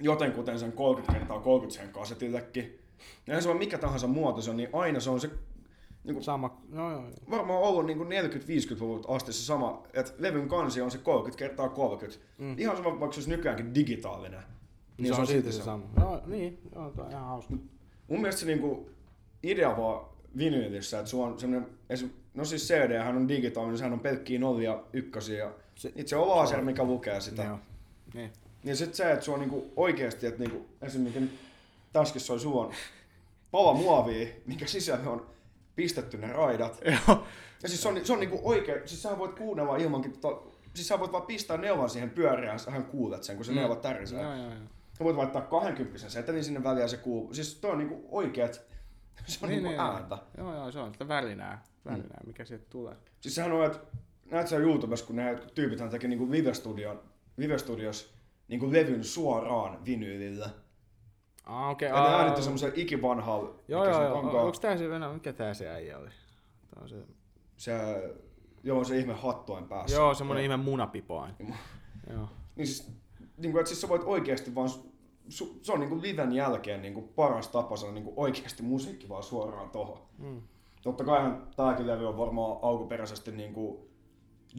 [0.00, 2.78] jotenkuten sen 30 kertaa 30 sen kasetillekin.
[3.26, 5.30] Ja se on mikä tahansa muoto se on, niin aina se on se
[6.04, 7.00] niinku, Sama, joo joo.
[7.00, 7.10] joo.
[7.30, 12.24] varmaan ollut niin 40-50-luvulta asti se sama, että levyn kansi on se 30 kertaa 30.
[12.38, 12.58] Mm.
[12.58, 14.42] Ihan sama, vaikka se olisi nykyäänkin digitaalinen.
[14.98, 15.84] Niin se on silti se sama.
[16.00, 17.54] Joo, niin, joo, toi on ihan hauska.
[18.08, 18.90] Mun mielestä se niinku
[19.42, 20.06] idea vaan
[20.38, 21.68] vinyylissä, että sulla on semmoinen,
[22.34, 25.38] no siis CD hän on digitaalinen, sehän on pelkkiä nollia ykkösiä.
[25.38, 27.44] Ja Se- itse on laser, mikä lukee sitä.
[27.44, 27.58] Joo.
[28.14, 28.30] Niin.
[28.64, 31.30] Niin sit se, että se on niinku oikeesti, että niinku, esimerkiksi
[31.86, 32.72] nyt taskissa on suon
[33.50, 35.26] pala muovia, minkä sisällä on
[35.76, 36.80] pistetty ne raidat.
[36.84, 37.24] Joo.
[37.62, 40.88] Ja siis se on, se on niinku oikein, siis sä voit kuunnella ilmankin, tota, siis
[40.88, 43.58] sä voit vaan pistää neulan siihen pyörään, sähän kuulet sen, kun se Mm.
[43.58, 44.22] neuva tärisee.
[44.22, 44.54] Joo, joo, joo.
[44.98, 47.34] Sä voit laittaa 20 setelin sinne väliin ja se kuuluu.
[47.34, 48.54] Siis toi on niinku oikeet,
[49.26, 50.18] se on niin, niinku ääntä.
[50.38, 52.94] Joo, joo, se on sitä värinää, värinää mikä sieltä tulee.
[53.20, 53.78] Siis sehän on, että
[54.30, 57.00] näet sä YouTubessa, kun ne tyypithän teki niinku live-studion,
[57.36, 58.14] live-studios
[58.48, 60.50] niinku levyn suoraan vinyylillä.
[61.46, 61.88] Ah, okei.
[61.90, 64.18] Okay, ja ne äänitti semmoisen ikivanhalla, Joo, mikä joo, joo.
[64.18, 64.44] onkaan.
[64.44, 66.08] Onks tää se Venä, mikä tää se äijä oli?
[66.74, 66.96] Tää on se...
[67.56, 67.72] Se,
[68.62, 69.96] joo, se ihme hattoen päässä.
[69.96, 71.36] Joo, semmonen ihme munapipo aina.
[72.10, 72.28] Joo.
[72.56, 72.92] Niin siis,
[73.38, 74.68] niin kuin, että siis sä voit oikeasti vaan,
[75.28, 78.62] su, se on niin kuin liven jälkeen niin kuin paras tapa saada niin kuin oikeasti
[78.62, 79.98] musiikki vaan suoraan tohon.
[80.18, 80.42] Mm.
[80.82, 83.78] Totta kaihan tääkin levy on varmaan alkuperäisesti niin kuin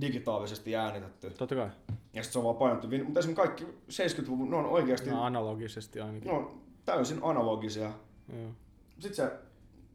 [0.01, 1.29] digitaalisesti äänitetty.
[1.29, 1.69] Totta kai.
[2.13, 2.87] Ja sit se on vaan painettu.
[3.03, 6.31] Mutta esimerkiksi kaikki 70-luvun, ne on oikeasti, No, analogisesti ainakin.
[6.31, 7.91] ne on täysin analogisia.
[8.33, 8.51] Joo.
[8.99, 9.31] Sitten se,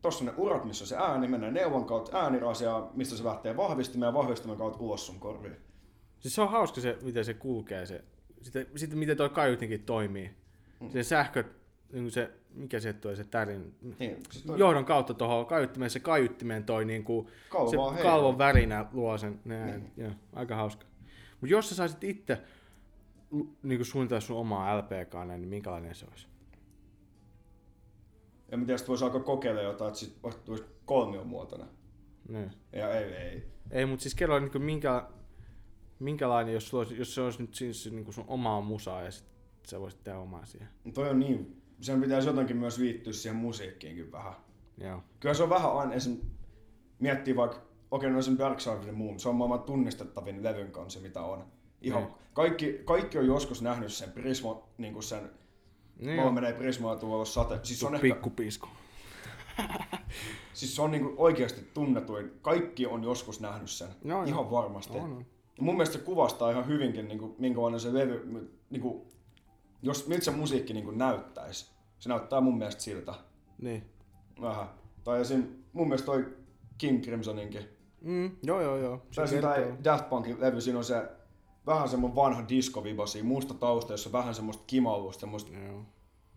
[0.02, 3.56] tossa on ne urat, missä on se ääni, menee neuvon kautta äänirasia, mistä se lähtee
[3.56, 5.56] vahvistimen ja vahvistimen kautta ulos sun korviin.
[6.20, 7.86] Siis se on hauska se, miten se kulkee.
[7.86, 8.04] Se.
[8.42, 10.30] Sitten, sitten miten toi kaiutinkin toimii.
[10.80, 10.90] Mm.
[10.90, 11.44] Se sähkö,
[11.92, 13.74] niin se, mikä se tulee, se tärin.
[13.98, 18.86] Niin, siis toi Johdon kautta tuohon kaiuttimeen, se kaiuttimeen toi niinku, kalvo se kalvon värinä
[18.92, 19.40] luo sen.
[19.44, 19.92] Ne, niin.
[19.96, 20.86] joo, aika hauska.
[21.40, 22.38] Mutta jos sä saisit itse
[23.62, 26.31] niin suunnitella sun omaa LP-kaaneen, niin minkälainen se olisi?
[28.52, 31.66] Ja mä tiedä, sit voisi alkaa kokeilla jotain, että sit tulisi kolmion muotona.
[32.28, 32.50] Niin.
[32.72, 33.42] Ja ei, ei.
[33.70, 35.08] Ei, mutta siis kerro niin minkä,
[35.98, 39.26] minkälainen, jos, sulla olisi, jos se olisi nyt siis niin sun omaa musaa ja sit
[39.66, 40.68] sä voisit tehdä omaa siihen.
[40.84, 44.32] Mut toi on niin, sen pitäisi jotenkin myös viittyä siihen musiikkiinkin vähän.
[44.78, 45.02] Joo.
[45.20, 46.20] Kyllä se on vähän aina esim.
[46.98, 48.38] miettii vaikka, okei no esim.
[48.38, 51.44] Dark Side of the Moon, se on maailman tunnistettavin levyn kanssa mitä on.
[51.82, 52.14] Ihan, Niin.
[52.32, 55.30] kaikki, kaikki on joskus nähnyt sen Prismo, niin sen,
[55.98, 57.60] Niin, mulla menee Prismaa tuolla sate.
[57.62, 58.68] Siis se on, ehkä, pikkupisku.
[60.52, 63.88] siis se on niin kuin oikeasti tunnetuin, kaikki on joskus nähnyt sen.
[64.04, 64.50] Joo, ihan joo.
[64.50, 64.98] varmasti.
[64.98, 65.26] On, on.
[65.56, 69.02] Ja mun mielestä se kuvastaa ihan hyvinkin, niin kuin, minkälainen se levy, niin kuin,
[69.82, 71.72] jos, miltä se musiikki niin kuin näyttäisi.
[71.98, 73.14] Se näyttää mun mielestä siltä.
[73.58, 73.84] Niin.
[74.40, 74.66] Vähän.
[75.04, 75.46] Tai esim.
[75.72, 76.36] mun mielestä toi
[76.78, 77.68] King Crimsoninkin.
[78.00, 79.02] Mm, joo, joo, joo.
[79.10, 79.74] Se Tai.
[79.84, 81.08] Daft Punkin levy, siinä on se
[81.66, 85.52] vähän semmoinen vanha disco siinä musta tausta, jossa on vähän semmoista kimausta, semmoista.
[85.52, 85.82] Joo.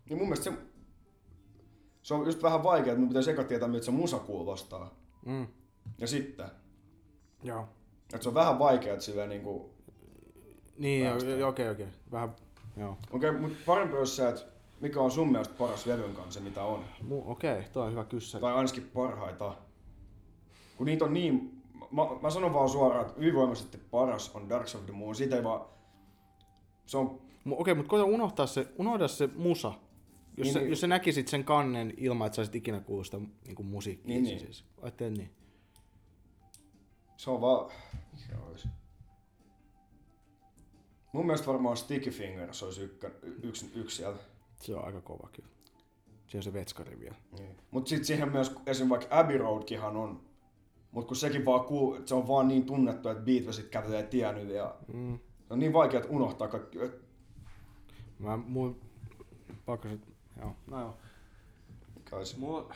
[0.09, 0.57] Niin mun mielestä se,
[2.03, 4.93] se on just vähän vaikea, että mun pitäisi eka tietää, miltä se musa kuulostaa.
[5.25, 5.47] Mm,
[5.97, 6.45] Ja sitten,
[7.43, 7.67] joo.
[8.13, 9.69] että se on vähän vaikea, että silleen niinku,
[10.77, 11.07] Niin,
[11.47, 11.87] okei, okei.
[12.11, 12.35] Vähän,
[12.77, 12.97] joo.
[13.11, 14.41] okei, okay, mutta parempi olisi se, että
[14.81, 16.83] mikä on sun mielestä paras levyn kanssa, mitä on.
[17.09, 18.41] Mu- okei, toi on hyvä kyssäri.
[18.41, 19.55] Tai ainakin parhaita.
[20.77, 21.54] Kun niitä on niin,
[21.95, 25.15] mä, mä sanon vaan suoraan, että ylivoimaisesti paras on Dark of the Moon.
[25.15, 25.65] Siitä ei vaan,
[26.85, 29.67] se on Okei, mutta koita unohtaa se, unohda se musa.
[30.37, 30.69] Jos, Niin, sä, niin.
[30.69, 34.07] jos sä näkisit sen kannen ilman, että sä olisit ikinä kuullut sitä niin kuin musiikkia.
[34.07, 34.39] Niin, niin.
[34.39, 34.65] Siis.
[34.81, 35.29] Ajattelin niin.
[37.17, 37.71] Se on vaan...
[38.13, 38.67] Mikä olisi?
[41.13, 43.11] Mun mielestä varmaan Sticky Fingers olisi ykkö,
[43.43, 44.19] yksi, yksi sieltä.
[44.61, 45.49] Se on aika kova kyllä.
[46.27, 47.15] Se on se vetskari vielä.
[47.39, 47.57] Niin.
[47.71, 48.89] Mut sit siihen myös, esim.
[48.89, 50.21] vaikka Abbey Roadkihan on,
[50.95, 54.55] mut kun sekin vaan kuul, se on vaan niin tunnettu, että Beatlesit kävelee tien yli
[54.55, 55.19] ja Mm.
[55.47, 56.79] se on niin vaikea, että unohtaa kaikki.
[56.81, 57.05] Et,
[58.19, 58.81] Mä mun...
[59.65, 59.99] Pakko se...
[60.39, 60.55] Joo.
[60.67, 60.97] No joo.
[61.95, 62.39] mikä olisi?
[62.39, 62.73] Mulla...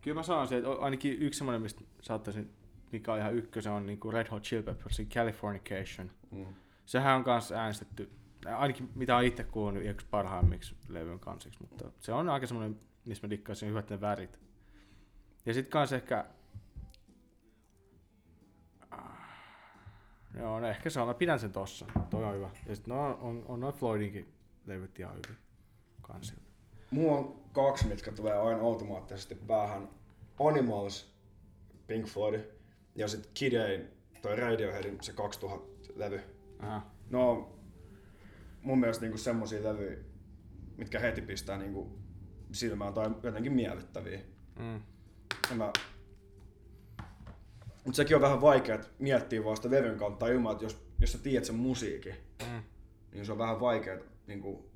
[0.00, 2.50] Kyllä mä sanoisin, että ainakin yksi semmoinen, mistä saattaisin,
[2.92, 6.10] mikä on ihan ykkösen, on niinku Red Hot Chili Peppersin Californication.
[6.30, 6.46] Mm.
[6.86, 8.10] Sehän on kanssa äänestetty,
[8.56, 13.26] ainakin mitä on itse kuullut, yksi parhaimmiksi levyn kansiksi, mutta se on aika semmoinen, missä
[13.26, 14.38] mä dikkaisin hyvät ne värit.
[15.48, 16.24] Ja sit kans ehkä...
[18.90, 19.00] Ah,
[20.38, 21.06] Joo, no ehkä se on.
[21.06, 21.86] Mä pidän sen tossa.
[22.10, 22.50] Toi on hyvä.
[22.66, 24.34] Ja sit no, on, on noin Floydinkin
[24.66, 25.38] levyt ihan hyvin.
[26.02, 26.34] Kans.
[26.90, 29.88] Mulla on kaksi, mitkä tulee aina automaattisesti päähän.
[30.40, 31.14] Animals,
[31.86, 32.40] Pink Floyd,
[32.94, 33.88] ja sitten Kid A,
[34.22, 36.20] toi Radioheadin se 2000-levy.
[36.58, 36.90] Aha.
[37.10, 37.52] No,
[38.62, 39.98] mun mielestä niinku semmosia levyjä,
[40.76, 41.98] mitkä heti pistää niinku
[42.52, 44.20] silmään tai jotenkin miellyttäviä.
[44.58, 44.80] Mm.
[45.54, 45.72] Mä...
[47.84, 51.18] Mut sekin on vähän vaikea miettiä vaan sitä levyn kautta ilman, että jos, jos sä
[51.18, 52.62] tiedät sen musiikin, Mm.
[53.12, 54.70] niin se on vähän vaikea, niinku,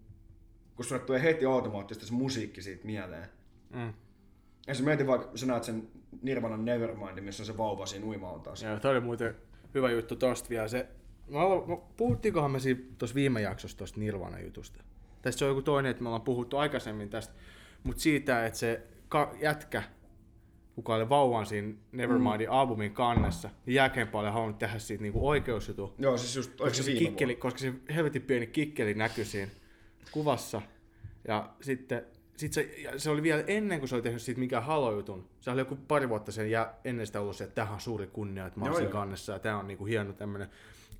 [0.77, 3.29] kun sulle tulee heti automaattisesti se musiikki siitä mieleen.
[3.75, 3.93] Mm.
[4.67, 5.88] Ja sä mietit vaikka, sä näet sen
[6.23, 8.67] Nirvana Nevermind, missä on se vauva siinä uimaontaassa.
[8.67, 9.37] Joo, toi oli muuten
[9.75, 10.69] hyvä juttu tosta vielä.
[10.69, 10.88] Se,
[11.29, 12.59] mä mä- puhuttiinkohan me
[12.99, 14.83] tuossa viime jaksossa tuosta Nirvana-jutusta?
[15.23, 17.35] Tässä on joku toinen, että me ollaan puhuttu aikaisemmin tästä,
[17.83, 19.83] mutta siitä, että se ka- jätkä,
[20.75, 22.53] kuka oli vauvan siinä Nevermindin mm.
[22.53, 25.95] albumin kannessa, niin jälkeenpäin oli halunnut tehdä siitä niinku oikeusjutu.
[25.99, 29.53] Joo, siis just, Koska se se, kikkeli, koska se helvetin pieni kikkeli näkyi siinä
[30.13, 30.63] kuvassa.
[31.29, 32.07] Ja sitten
[32.37, 35.29] sit se, ja se oli vielä ennen kuin se oli tehnyt siitä mikään halojutun.
[35.41, 38.07] Se oli joku pari vuotta sen ja ennen sitä ollut se, että tämähän on suuri
[38.07, 39.33] kunnia, että mä oon kannessa.
[39.33, 40.49] Ja tämä on niinku hieno tämmöinen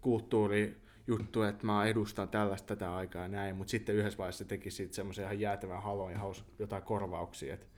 [0.01, 3.57] kulttuurijuttu, että mä edustan tällaista tätä aikaa ja näin.
[3.57, 7.55] Mutta sitten yhdessä vaiheessa se teki siitä semmoisen ihan jäätävän halon ja haus jotain korvauksia.
[7.55, 7.73] Et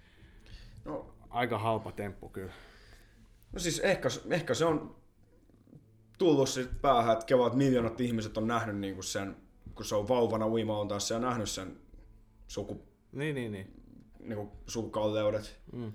[0.85, 2.53] No, aika halpa temppu kyllä.
[3.53, 4.97] no siis ehkä, ehkä se on
[6.19, 9.37] tullut sit päähän, että kevat miljoonat ihmiset on nähnyt niinku sen,
[9.75, 11.77] kun se on vauvana uimaontaassa ja nähnyt sen
[12.47, 13.83] suku, Niin, niin, niin.
[14.21, 15.61] niinku, sukukalleudet.
[15.73, 15.93] Mm.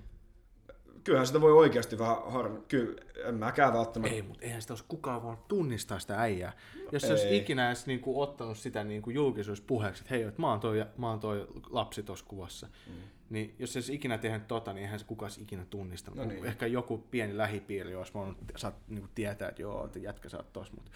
[1.04, 2.60] Kyllähän sitä voi oikeasti vähän harmi.
[2.68, 4.14] Kyllä, en mäkään välttämättä.
[4.14, 6.52] Ei, mutta eihän sitä olisi kukaan voinut tunnistaa sitä äijää.
[6.92, 10.60] Jos se olisi ikinä edes niinku ottanut sitä niinku julkisuuspuheeksi, että hei, että mä oon
[10.60, 12.92] toi, mä oon toi lapsi tuossa kuvassa, mm.
[13.30, 16.18] niin jos se olisi ikinä tehnyt tota, niin eihän se kukaan olisi ikinä tunnistanut.
[16.18, 16.44] No niin.
[16.44, 20.52] Ehkä joku pieni lähipiiri olisi voinut saat, niinku tietää, että joo, että jätkä sä oot
[20.52, 20.90] tossa, mutta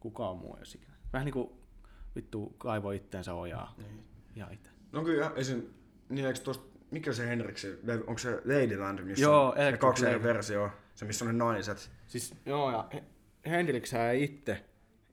[0.00, 0.94] kukaan muu ei olisi ikinä.
[1.12, 1.50] Vähän niin kuin
[2.16, 3.74] vittu kaivoi itteensä ojaa.
[3.78, 4.04] Niin.
[4.36, 4.70] Ja itse.
[4.92, 5.62] No kyllä, esim.
[6.08, 10.22] Niin eikö tosta, mikä se Henriksen, onko se Ladyland, missä Joo, on ne kaksi eri
[10.22, 11.90] versioa, se missä on ne naiset.
[12.06, 13.04] Siis joo, ja He-
[13.50, 14.64] Hendrix ei itse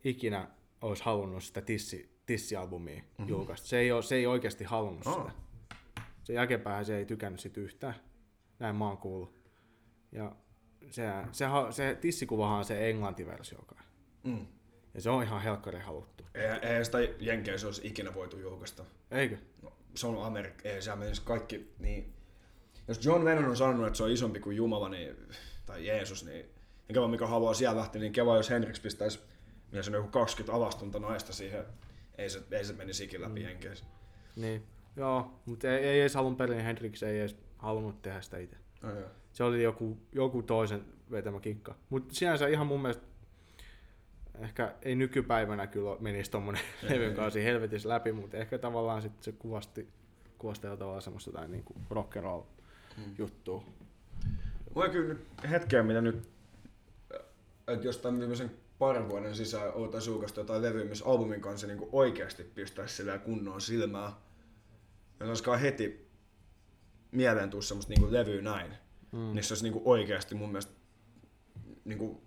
[0.03, 0.47] ikinä
[0.81, 3.27] olisi halunnut sitä tissi, tissialbumia mm-hmm.
[3.27, 3.67] julkaista.
[3.67, 5.17] Se ei, ole, se ei oikeasti halunnut Oh.
[5.17, 5.31] sitä.
[6.23, 7.95] Se jälkeenpäin se ei tykännyt sitä yhtään.
[8.59, 9.35] Näin mä oon kuullut.
[10.11, 10.35] Ja
[10.89, 13.83] se, se, se tissikuvahan on se englantiversio kai.
[14.23, 14.47] Mm.
[14.93, 16.23] Ja se on ihan helkkari haluttu.
[16.33, 18.85] Eihän, eihän sitä Jenkeissä olisi ikinä voitu julkaista.
[19.11, 19.37] Eikö?
[19.61, 22.13] No, se on Amerikka, ei se menisi kaikki, niin...
[22.87, 25.15] Jos John Lennon on sanonut, että se on isompi kuin Jumala, niin,
[25.65, 26.45] tai Jeesus, niin
[26.87, 29.19] mikä vaan mikä haluaa siellä lähteä, niin keva, jos Henriks pistäisi
[29.71, 31.65] mies on joku 20 avastunta naista siihen,
[32.17, 33.75] ei se, ei se menisi ikinä läpi mm.
[34.35, 34.63] Niin.
[34.95, 38.57] Joo, mutta ei, ei edes alun perin Hendrix ei edes halunnut tehdä sitä itse.
[38.83, 38.93] Joo.
[39.33, 41.75] Se oli joku, joku toisen vetämä kikka.
[41.89, 43.03] Mutta sinänsä ihan mun mielestä
[44.39, 49.31] ehkä ei nykypäivänä kyllä menisi tommonen levyn kanssa helvetissä läpi, mutta ehkä tavallaan sit se
[49.31, 49.87] kuvasti,
[50.37, 52.41] kuvasti tavallaan semmoista jotain niinku rock and roll
[53.17, 53.63] juttua.
[54.75, 56.29] Mulla kyllä nyt hetkeä, mitä nyt,
[57.67, 61.89] että jos tämän viimeisen parin vuoden sisään oltaisiin julkaistu jotain levyä, missä albumin kanssa niin
[61.91, 64.11] oikeasti pistäisi sillä kunnon silmää.
[65.19, 66.07] Ja olisikaan heti
[67.11, 68.71] mieleen tuu semmoista niin levyä näin.
[69.11, 69.33] Mm.
[69.33, 70.73] Niin se olisi niin oikeasti mun mielestä
[71.85, 72.17] niin kuin,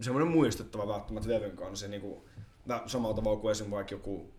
[0.00, 1.88] semmoinen muistettava välttämättä levyn kanssa.
[1.88, 2.22] Niin kuin,
[2.86, 3.70] samalla tavalla kuin esim.
[3.70, 4.32] vaikka joku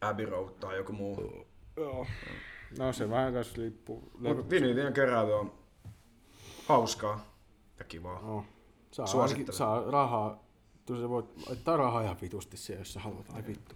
[0.00, 1.46] Abbey Road tai joku muu.
[1.76, 2.06] Joo.
[2.78, 4.10] No se vähän kanssa liippuu.
[4.18, 5.52] Mutta vinylien keräily on
[6.66, 7.24] hauskaa
[7.78, 8.20] ja kivaa.
[8.22, 8.44] No.
[8.90, 10.44] Saa, ainakin, saa rahaa.
[10.86, 13.26] Tuossa voit laittaa rahaa ihan vitusti siihen, jos sä haluat.
[13.32, 13.74] Ai vittu.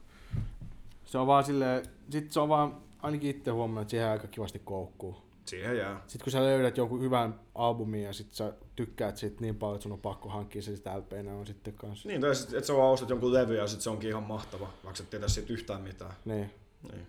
[1.05, 4.59] Se on vaan silleen, sit se on vaan, ainakin itse huomannut, että siihen aika kivasti
[4.59, 5.24] koukkuu.
[5.45, 6.03] Siihen jää.
[6.07, 9.83] Sitten kun sä löydät jonkun hyvän albumin ja sit sä tykkäät siitä niin paljon, että
[9.83, 12.09] sun on pakko hankkia se sitä LPnä on sitten kanssa.
[12.09, 14.97] Niin, tai että sä vaan ostat jonkun levy ja sit se onkin ihan mahtava, vaikka
[14.97, 16.13] sä et tiedä siitä yhtään mitään.
[16.25, 16.51] Niin.
[16.93, 17.07] Niin.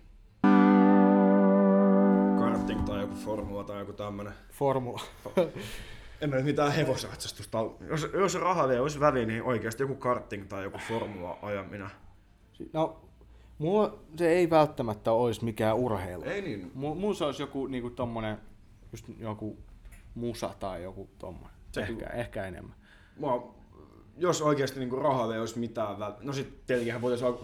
[2.38, 4.32] Karting tai joku formula tai joku tämmönen.
[4.52, 5.00] Formula.
[6.20, 7.58] En mä nyt mitään hevosratsastusta.
[7.88, 11.90] Jos, jos rahaa vielä olisi väliä, niin oikeasti joku karting tai joku formula ajaminen.
[12.72, 13.05] No,
[13.58, 16.24] mulla se ei välttämättä olisi mikään urheilu.
[16.24, 16.70] Ei niin.
[16.74, 18.38] Mulla, mulla se olisi joku niinku tommonen,
[18.92, 19.58] just joku
[20.14, 21.56] musa tai joku tommonen.
[21.72, 22.74] Se Ehkä, ehkä enemmän.
[23.18, 23.54] Mua,
[24.16, 26.16] jos oikeasti niin rahaa ei olisi mitään väliä.
[26.20, 27.34] No sit tietenkin voitaisiin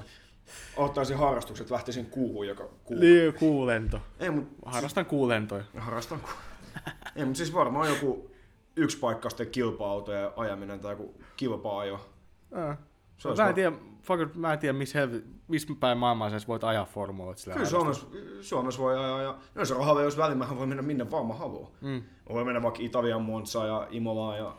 [0.77, 2.99] ottaisin harrastukset, lähtisin kuuhun joka kuu.
[2.99, 4.01] Niin, kuulento.
[4.21, 5.65] Ei, mut Harrastan kuulentoja.
[5.79, 6.29] Harrastan ku...
[7.17, 8.31] Ei, mutta siis varmaan joku
[8.77, 12.01] yksi paikkaisten kilpa-autojen ajaminen tai joku kilpa-ajo.
[12.57, 12.79] Äh.
[13.23, 16.47] Se Mä en va- tiedä, fuck, mä en tiedä missä, helvet, missä päin maailmaa sä
[16.49, 16.85] voit ajaa
[17.39, 17.69] sillä Kyllä.
[17.69, 18.07] Suomessa,
[18.41, 21.35] Suomessa voi ajaa, ja no jos rahaa jos väliin, mähän voi mennä minne vaan mä
[21.35, 21.73] haluan.
[21.81, 21.89] Mm.
[21.89, 22.03] Mä
[22.35, 24.57] voin mennä vaikka Italian Monsaan ja Imolaan ja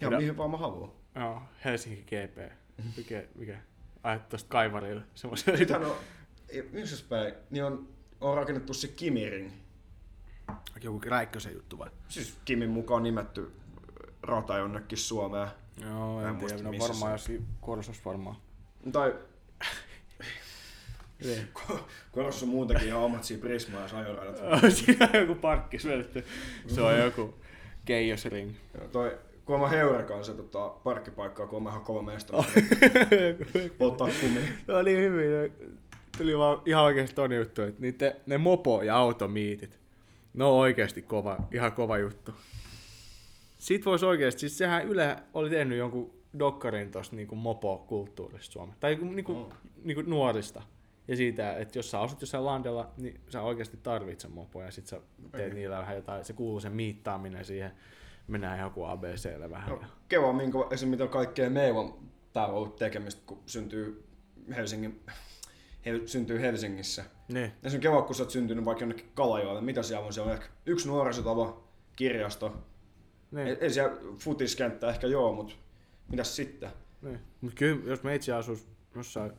[0.00, 0.90] ihan Ja- mihin vaan mä haluan.
[1.14, 2.52] Joo, Helsinki GP.
[2.96, 3.58] Mikä, mikä?
[4.02, 5.02] Ajat tosta kaivarille.
[5.14, 5.92] Semmoisen Nythän on,
[6.48, 7.88] ei- missä päin, niin on,
[8.20, 9.50] on rakennettu se Kimiring.
[10.82, 11.90] joku Räikkösen juttu vai?
[12.08, 13.52] Siis Kimin mukaan nimetty
[14.22, 15.48] rata jonnekin Suomeen.
[15.82, 16.62] Joo, en en tiedä.
[16.62, 18.36] No varmaan jossakin Korsos varmaan.
[18.92, 19.14] Tai
[21.24, 21.48] Niin.
[22.12, 24.36] Korossa on muutenkin ihan omat siinä Prisma ja ajoradat.
[24.72, 26.24] Siinä on joku parkkis vedetty.
[26.66, 27.34] Se on joku
[27.84, 28.54] Keijosring.
[28.92, 32.36] Toi, kun mä Heurekan se tota, parkkipaikkaa, kun mä ihan kova mesta.
[33.80, 34.40] Ottaa kumia.
[34.66, 35.52] No niin hyvin.
[36.18, 39.78] Tuli vaan ihan oikeasti ton juttu, että niitä, ne mopo- ja automiitit,
[40.34, 42.32] ne on oikeasti kova, ihan kova juttu.
[43.66, 48.80] Sit voisi oikeasti, siis sehän Yle oli tehnyt jonkun dokkarin tosta niinku mopo-kulttuurista Suomessa.
[48.80, 49.44] Tai niinku, Mm.
[49.84, 50.62] niinku nuorista.
[51.08, 54.70] Ja siitä, että jos sä asut jossain landella, niin sä oikeasti tarvitset sen mopo ja
[54.70, 55.00] sit sä
[55.32, 55.54] teet Ei.
[55.54, 57.70] niillä vähän jotain, se kuuluu se miittaaminen siihen,
[58.28, 59.68] mennään joku ABClle vähän.
[59.70, 60.88] No, ja- Keva, minkä, esim.
[60.88, 61.98] mitä kaikkea meillä on
[62.32, 64.04] täällä ollut tekemistä, kun syntyy
[64.56, 65.00] Helsingin,
[65.86, 67.04] he, syntyy Helsingissä.
[67.28, 67.52] Niin.
[67.62, 70.12] Ja se on keva, kun sä oot syntynyt vaikka jonnekin Kalajoelle, mitä siellä on?
[70.12, 72.52] Siellä on ehkä yksi nuorisotalo, kirjasto.
[73.44, 73.56] Niin.
[73.60, 75.54] Ei, siellä futiskenttä ehkä joo, mutta
[76.08, 76.70] mitäs sitten?
[77.02, 77.20] Niin.
[77.40, 79.32] Mut kyllä, jos me itse asuis jossain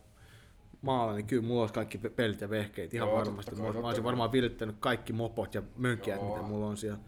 [0.81, 3.55] maalla, niin kyllä mulla olisi kaikki pe- pelit ja vehkeet ihan Joo, varmasti.
[3.55, 4.03] kai, Mä, mä olisin kai.
[4.03, 6.29] varmaan virittänyt kaikki mopot ja mönkijät, Joo.
[6.35, 6.99] mitä mulla on siellä.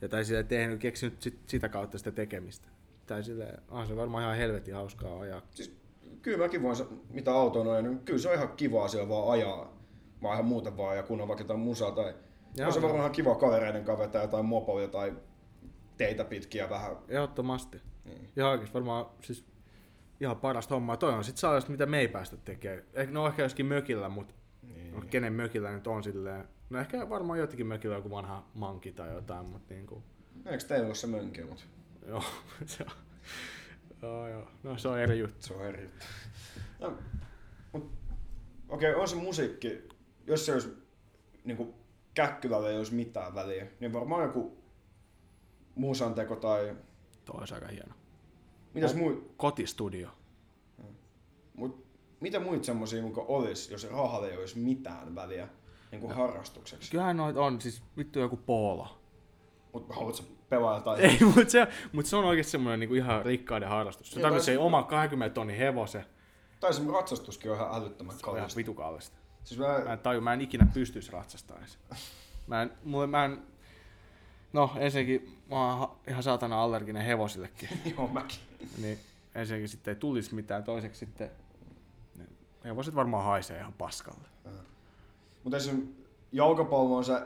[0.00, 2.68] Ja tai sille tehnyt, keksinyt sit, sitä kautta sitä tekemistä.
[3.06, 5.42] Tai sille, on se varmaan ihan helvetin hauskaa ajaa.
[5.50, 5.76] Siis,
[6.22, 6.76] kyllä mäkin voin,
[7.10, 9.72] mitä auto on, niin kyllä se on ihan kivaa siellä vaan ajaa.
[10.22, 12.14] Vaan ihan muuta vaan, ja kun on vaikka jotain musaa tai...
[12.56, 15.12] Joo, on se varmaan ihan kiva kavereiden kanssa vetää jotain mopoja tai
[15.98, 16.96] teitä pitkiä vähän.
[17.08, 17.80] Ehdottomasti.
[18.04, 18.28] Niin.
[18.36, 19.44] Ihan oikeesti varmaan siis
[20.20, 20.96] ihan parasta hommaa.
[20.96, 22.82] Toi on sit sellaista, mitä me ei päästä tekemään.
[22.94, 24.94] Eh, No ehkä joskin mökillä, mutta Niin.
[24.94, 26.48] no, kenen mökillä nyt on silleen.
[26.70, 30.02] No ehkä varmaan jotenkin mökillä joku vanha manki tai jotain, mutta niinku,
[30.46, 31.62] Eikö teillä ole se mönki, mutta
[32.06, 32.24] Joo,
[32.66, 32.90] se on.
[34.02, 34.48] Joo, joo.
[34.62, 35.46] No se on eri juttu.
[35.46, 36.04] se on eri juttu.
[36.80, 36.98] No,
[37.72, 37.92] mut,
[38.68, 39.88] okei, on se musiikki,
[40.26, 40.82] jos se olisi
[41.44, 41.74] niinku
[42.14, 44.58] käkkylällä ei olisi mitään väliä, niin varmaan joku
[45.78, 46.76] musanteko tai
[47.24, 47.94] Toi olisi aika hieno.
[48.74, 49.00] mitäs No.
[49.00, 50.08] muu, Kotistudio.
[51.54, 51.86] mut,
[52.20, 55.48] mitä muita semmosia muka olisi, jos rahalla ei olisi mitään väliä
[55.90, 56.90] niinku harrastukseksi?
[56.90, 58.98] Kyllähän noit on, siis vittu joku poolo.
[59.72, 61.00] Mut haluatko pelaa jotain?
[61.00, 64.10] Ei, mutta se, mut se on oikeesti semmoinen niinku ihan rikkaiden harrastus.
[64.10, 66.04] Se Niin, tarvitsee tai- oma 20 tonnin hevosen.
[66.60, 68.56] Tai se ratsastuskin on ihan älyttömän Se on ihan kallista.
[68.58, 69.16] vitu kallista.
[69.44, 71.66] Siis mä, Mä en taju, mä en ikinä pystyisi ratsastamaan.
[72.46, 73.42] Mä en, mulle, mä en,
[74.52, 77.68] no ensinnäkin mä oon ha- ihan saatana allerginen hevosillekin.
[77.96, 78.38] joo mäkin.
[78.82, 78.98] niin
[79.34, 81.30] ensinnäkin sitten ei tulisi mitään, toiseksi sitten
[82.16, 82.24] ne
[82.64, 84.28] hevoset varmaan haisee ihan paskalle.
[85.44, 85.88] Mutta esim.
[86.32, 87.22] jalkapallo on se,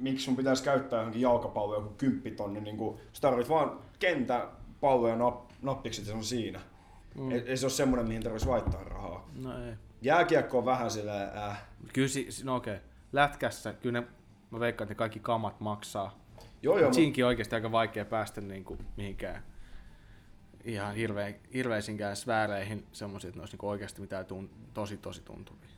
[0.00, 4.42] miksi sun pitäisi käyttää johonkin jalkapalloon joku kymppitonni, niin kun, sä tarvit vaan kentän,
[4.80, 6.60] pallo ja nap, nappikset ja se on siinä.
[7.18, 7.30] Mm.
[7.30, 9.28] Ei, ei, se ole semmoinen, mihin tarvitsisi laittaa rahaa.
[9.34, 9.74] No ei.
[10.02, 11.62] Jääkiekko on vähän silleen, äh.
[11.92, 12.78] Kyllä, si, no okei.
[13.12, 14.06] Lätkässä, kyllä ne,
[14.50, 16.18] mä veikkaan, että ne kaikki kamat maksaa.
[16.66, 19.42] Joo, joo, siinkin oikeasti aika vaikea päästä niinku mihinkään
[20.64, 25.70] ihan hirveä, hirveisinkään sfääreihin semmoisia, että ne olisi niinku oikeasti mitään tun, tosi tosi tuntuvia.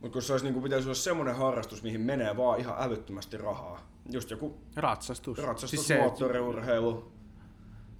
[0.00, 3.36] mut kun se olisi, niin kuin, pitäisi olla semmoinen harrastus, mihin menee vaan ihan älyttömästi
[3.36, 3.80] rahaa.
[4.12, 5.38] Just joku Ratsastus.
[5.38, 7.12] ratsastus, Siis se, moottoriurheilu.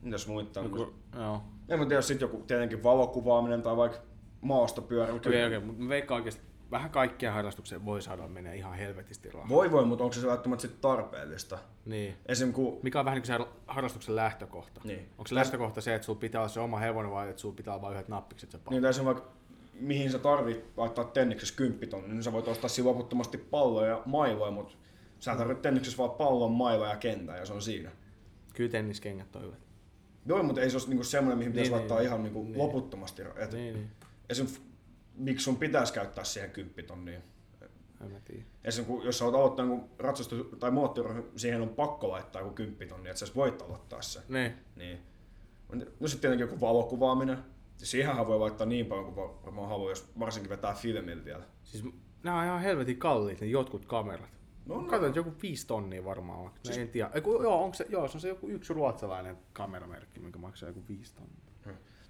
[0.02, 0.66] Mitäs muita on?
[0.66, 1.42] joku, joo.
[1.68, 3.98] En mä tiedä, sit joku tietenkin valokuvaaminen tai vaikka
[4.40, 5.16] maastopyöräily.
[5.16, 9.48] Okei, okei, mutta mä veikkaan oikeasti, vähän kaikkia harrastuksia voi saada menee ihan helvetisti rahaa.
[9.48, 11.58] Voi voi, mutta onko se välttämättä sit tarpeellista?
[11.84, 12.14] Niin.
[12.26, 12.52] Esim.
[12.52, 12.78] kun...
[12.82, 14.80] Mikä on vähän niin kuin se harrastuksen lähtökohta.
[14.84, 15.08] Niin.
[15.18, 17.74] Onko se lähtökohta se, että sulla pitää olla se oma hevonen vai että sulla pitää
[17.74, 18.58] olla vain yhdet nappikset se?
[18.70, 19.36] Niin tai se vaikka
[19.80, 24.50] mihin sä tarvit laittaa tenniksessä kymppitonni, niin sä voit ostaa siinä loputtomasti palloja ja mailoja,
[24.50, 24.74] mutta
[25.18, 27.90] sä tarvit tenniksessä vaan pallon, mailoja ja kentän ja se on siinä.
[28.54, 29.58] Kyllä tenniskengät on hyvät.
[30.26, 32.58] Joo, mutta ei se ole niinku semmoinen, mihin pitäisi Niin, laittaa niin, ihan niinku niin.
[32.58, 33.22] loputtomasti.
[33.22, 33.90] Et Niin, niin.
[34.28, 34.46] esim,
[35.16, 37.22] miksi sun pitäisi käyttää siihen kymppitonniin?
[38.00, 38.44] En mä tiedä.
[38.64, 42.54] Esim, kun, jos sä oot aloittaa jonkun ratsastus- tai moottori, siihen on pakko laittaa joku
[42.54, 44.20] kymppitonni, että sä voit aloittaa se.
[44.28, 44.52] Niin.
[44.76, 44.98] Niin.
[46.00, 47.38] No sitten tietenkin joku valokuvaaminen.
[47.76, 51.44] Siihenhän voi laittaa niin paljon kuin varmaan haluaa, jos varsinkin vetää filmillä vielä.
[51.64, 51.84] Siis
[52.22, 54.30] nämä on ihan helvetin kalliit ne jotkut kamerat.
[54.66, 54.88] No, No, no.
[54.88, 56.50] Katsoin, että joku viisi tonnia varmaan on.
[56.62, 56.78] Siis...
[56.78, 57.10] En tiedä.
[57.14, 60.84] Eiku, joo, onko se, joo, se on se joku yksi ruotsalainen kameramerkki, mikä maksaa joku
[60.88, 61.36] viisi tonnia.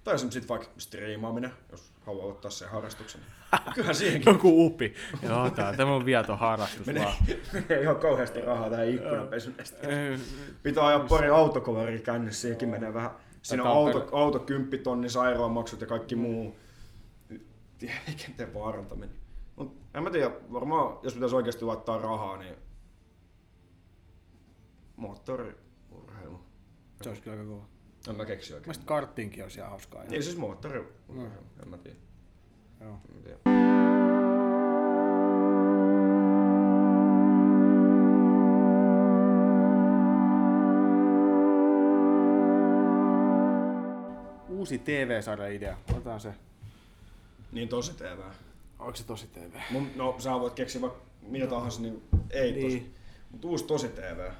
[0.07, 3.21] Tai esimerkiksi sit vaikka striimaaminen, jos haluaa ottaa sen harrastuksen.
[3.75, 4.93] Kyllähän siihenkin Joku upi.
[5.23, 7.15] joo, tää, tämä on vieto harrastus menee, vaan.
[7.53, 9.87] menee ihan kauheasti rahaa tähän ikkunanpesuneesta.
[9.87, 10.17] Ei,
[10.63, 13.11] Pitää ajaa pari autokolaria kännissä, siihenkin menee vähän.
[13.41, 16.55] Siinä on auto, auto kymppitonni, sairaanmaksut ja kaikki muu.
[17.77, 19.15] tieliikenteen vaarantaminen.
[19.55, 22.55] Mut en mä tiedä, varmaan jos pitäisi oikeasti laittaa rahaa, niin
[24.95, 26.39] moottoriurheilu.
[27.01, 27.76] Se olisi kyllä aika kova.
[28.09, 28.67] En mä keksi oikein.
[28.67, 30.01] Mielestäni karttiinkin olisi ihan hauskaa.
[30.01, 30.11] Ihan.
[30.11, 31.25] Niin siis moottoriurheilu, Mm.
[31.63, 31.97] en mä tiedä.
[32.81, 32.99] Joo.
[33.15, 33.37] En tiedä.
[44.49, 45.77] Uusi TV-sarja-idea.
[45.91, 46.33] Otetaan se.
[47.51, 48.19] Niin tosi TV.
[48.79, 49.53] Onko se tosi TV?
[49.71, 52.63] Mun, no sä voit keksiä vaikka mitä tahansa, niin ei Niin.
[52.65, 52.93] tosi.
[53.31, 54.31] Mut uusi tosi TV.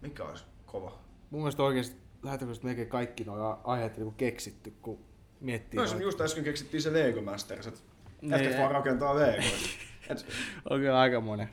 [0.00, 0.98] Mikä olisi kova?
[1.30, 4.98] Mun mielestä oikeesti lähetyksestä melkein kaikki nuo aiheet niinku keksitty, kun
[5.40, 5.76] miettii.
[5.76, 5.94] No noita.
[5.98, 7.80] no, just äsken keksittiin se Lego Masters, että
[8.20, 9.50] Niin, jätkät vaan rakentaa Legoja.
[10.10, 10.26] Et,
[10.70, 11.48] On kyllä aika monen.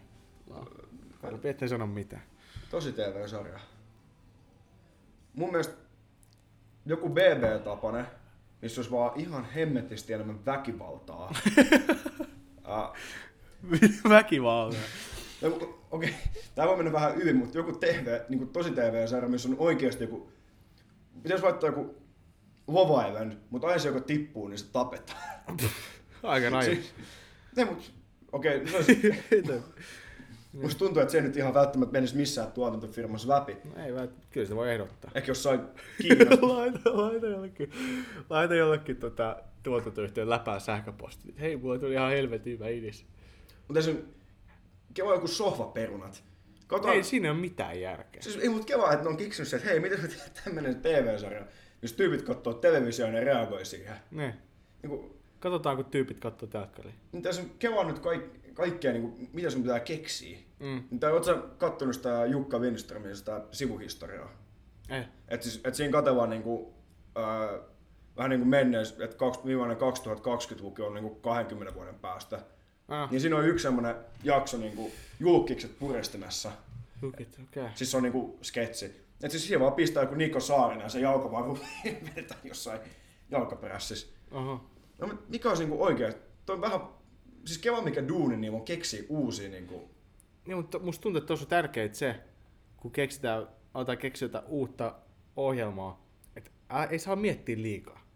[0.49, 0.65] No.
[1.21, 2.21] Parempi ettei sano mitään.
[2.69, 3.59] tosi TV-sarja.
[5.33, 5.73] Mun mielestä
[6.85, 8.05] joku BB-tapane,
[8.61, 11.27] missä olisi vaan ihan hemmetisti enemmän väkivaltaa.
[12.67, 12.97] uh,
[14.09, 14.77] Väkivalta.
[15.41, 16.41] No, Okei, okay.
[16.55, 20.03] tämä voi mennä vähän yli, mutta joku TV, niin kuin tosi TV-sarja, missä on oikeasti
[20.03, 20.29] joku...
[21.23, 21.95] Pitäisi laittaa joku
[22.67, 25.19] Love Island, mutta aina se, joka tippuu, niin se tapetaan.
[26.23, 26.61] Aika.
[26.61, 26.93] Siis,
[27.55, 27.91] ne, mut,
[28.31, 29.01] okei, okay, olisi,
[30.61, 33.57] musta tuntuu, että se ei nyt ihan välttämättä menisi missään tuotantofirmassa läpi.
[33.63, 35.11] No ei vält, kyllä sitä voi ehdottaa.
[35.15, 35.59] Ehkä jossain
[36.01, 36.47] Kiinassa.
[36.57, 37.71] laita, laita jollekin,
[38.29, 41.33] laita jollekin tota, tuotantoyhtiön läpää sähköpostia.
[41.39, 43.05] Hei, mulla tuli ihan helvetin hyvä idis.
[43.67, 43.81] mutta
[44.97, 46.23] keva joku sohvaperunat.
[46.67, 48.21] Kato, Ei siinä ole mitään järkeä.
[48.21, 50.81] siis, ei mut keva, että ne on keksinyt se, että hei, miten me tehdään tämmönen
[50.81, 51.45] TV-sarja,
[51.81, 53.95] jos tyypit katsoo televisioon ja reagoi siihen.
[54.11, 54.37] Ne.
[54.83, 56.93] Niin kuin, Katsotaan, kun tyypit katsoo telkkaria.
[57.11, 60.37] Niin tässä on Keva nyt kaik, kaikkea, niin kuin, mitä sun pitää keksiä.
[60.59, 60.83] Mm.
[60.91, 64.31] Niin Tai ootko sä kattonut sitä Jukka Winströmin sitä sivuhistoriaa?
[64.89, 65.03] Ei.
[65.27, 66.73] Et, siis, et siinä katsellaan niin kuin,
[67.17, 67.59] äh,
[68.17, 72.39] vähän niin kuin menneis, että kaksi- viimeinen 2020-luku on niin kuin 20 vuoden päästä.
[72.87, 76.51] Ah, Niin siinä on yksi semmoinen jakso niin kuin julkikset purestimessa.
[77.01, 77.63] jukit, okei.
[77.63, 77.75] Okay.
[77.75, 79.07] Siis se on niin kuin sketsi.
[79.23, 81.59] Et siis siihen vaan pistää joku Niko Saarinen ja se jalka vaan
[82.09, 82.79] vedetään jossain
[83.31, 84.07] jalkaperässissä.
[84.31, 84.65] Oho.
[84.99, 86.13] No mut mikä olisi niinku oikein?
[86.45, 86.81] Toi on vähän,
[87.45, 89.89] siis keva mikä duuni, niin on keksiä uusia niinku...
[90.45, 92.15] Niin, mutta musta tuntuu, että tuossa on tärkeää se,
[92.77, 94.95] kun keksitään, aletaan keksiä jotain uutta
[95.35, 96.51] ohjelmaa, että
[96.89, 98.06] ei saa miettiä liikaa.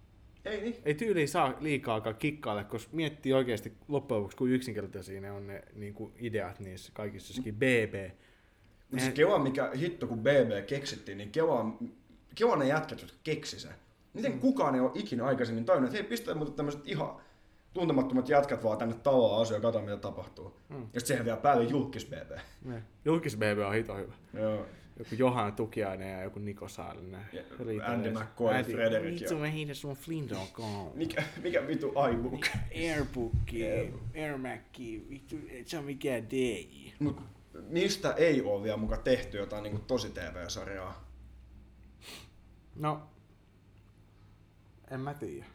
[0.45, 0.75] Ei niin.
[0.85, 5.63] Ei tyyliin saa liikaakaan kikkailla, koska miettii oikeasti loppujen lopuksi, kuin yksinkertaisia ne on ne
[5.75, 8.11] niin kuin ideat niissä kaikissa, jossakin BB.
[8.97, 11.77] Siis keva mikä hitto kun BB keksittiin, niin keva,
[12.35, 13.73] keva ne jätkät, jotka keksi sen.
[14.13, 14.39] Miten mm.
[14.39, 17.15] kukaan ei ole ikinä aikaisemmin tajunnut, että hei pistää muuten tämmöiset ihan
[17.73, 20.57] tuntemattomat jätkät vaan tänne taloon asua ja katsoa mitä tapahtuu.
[20.69, 20.75] Mm.
[20.75, 22.31] Ja sitten siihen vielä päälle julkis BB.
[22.65, 22.83] Ne.
[23.05, 24.13] Julkis BB on hito hyvä.
[24.33, 24.65] Joo.
[25.03, 27.21] Joku Johanna Tukiainen ja joku Niko Saarinen.
[27.59, 28.11] Riita Andy.
[28.11, 32.45] McCoy, Andy- Frederick Vittu mä heitän sun Flintstone Mikä, mikä vitu iBook?
[32.75, 36.89] Airbooki, Air- Airmacki, vittu, et se on mikään DJ.
[36.99, 37.21] Mut
[37.69, 41.11] mistä ei ole vielä muka tehty jotain niinku tosi TV-sarjaa?
[42.75, 43.01] No,
[44.91, 45.45] en mä tiedä.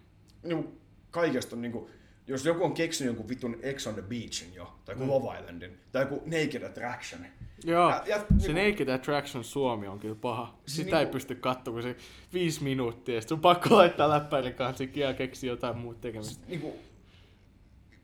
[0.42, 0.80] Niinku,
[1.10, 1.90] kaikesta on niinku,
[2.26, 5.10] jos joku on keksinyt jonkun vitun Ex on the Beachin jo, tai joku Mm.
[5.10, 7.26] Love Islandin, tai joku Naked Attraction.
[7.66, 10.58] Joo, Ja- ja se niinku- Naked Attraction Suomi on kyllä paha.
[10.66, 11.96] Sitä ei niinku- pysty katsomaan, kun se
[12.32, 16.44] viisi minuuttia, ja sun pakko laittaa läppäille kanssa ja keksiä jotain muuta tekemistä.
[16.48, 16.76] Niinku,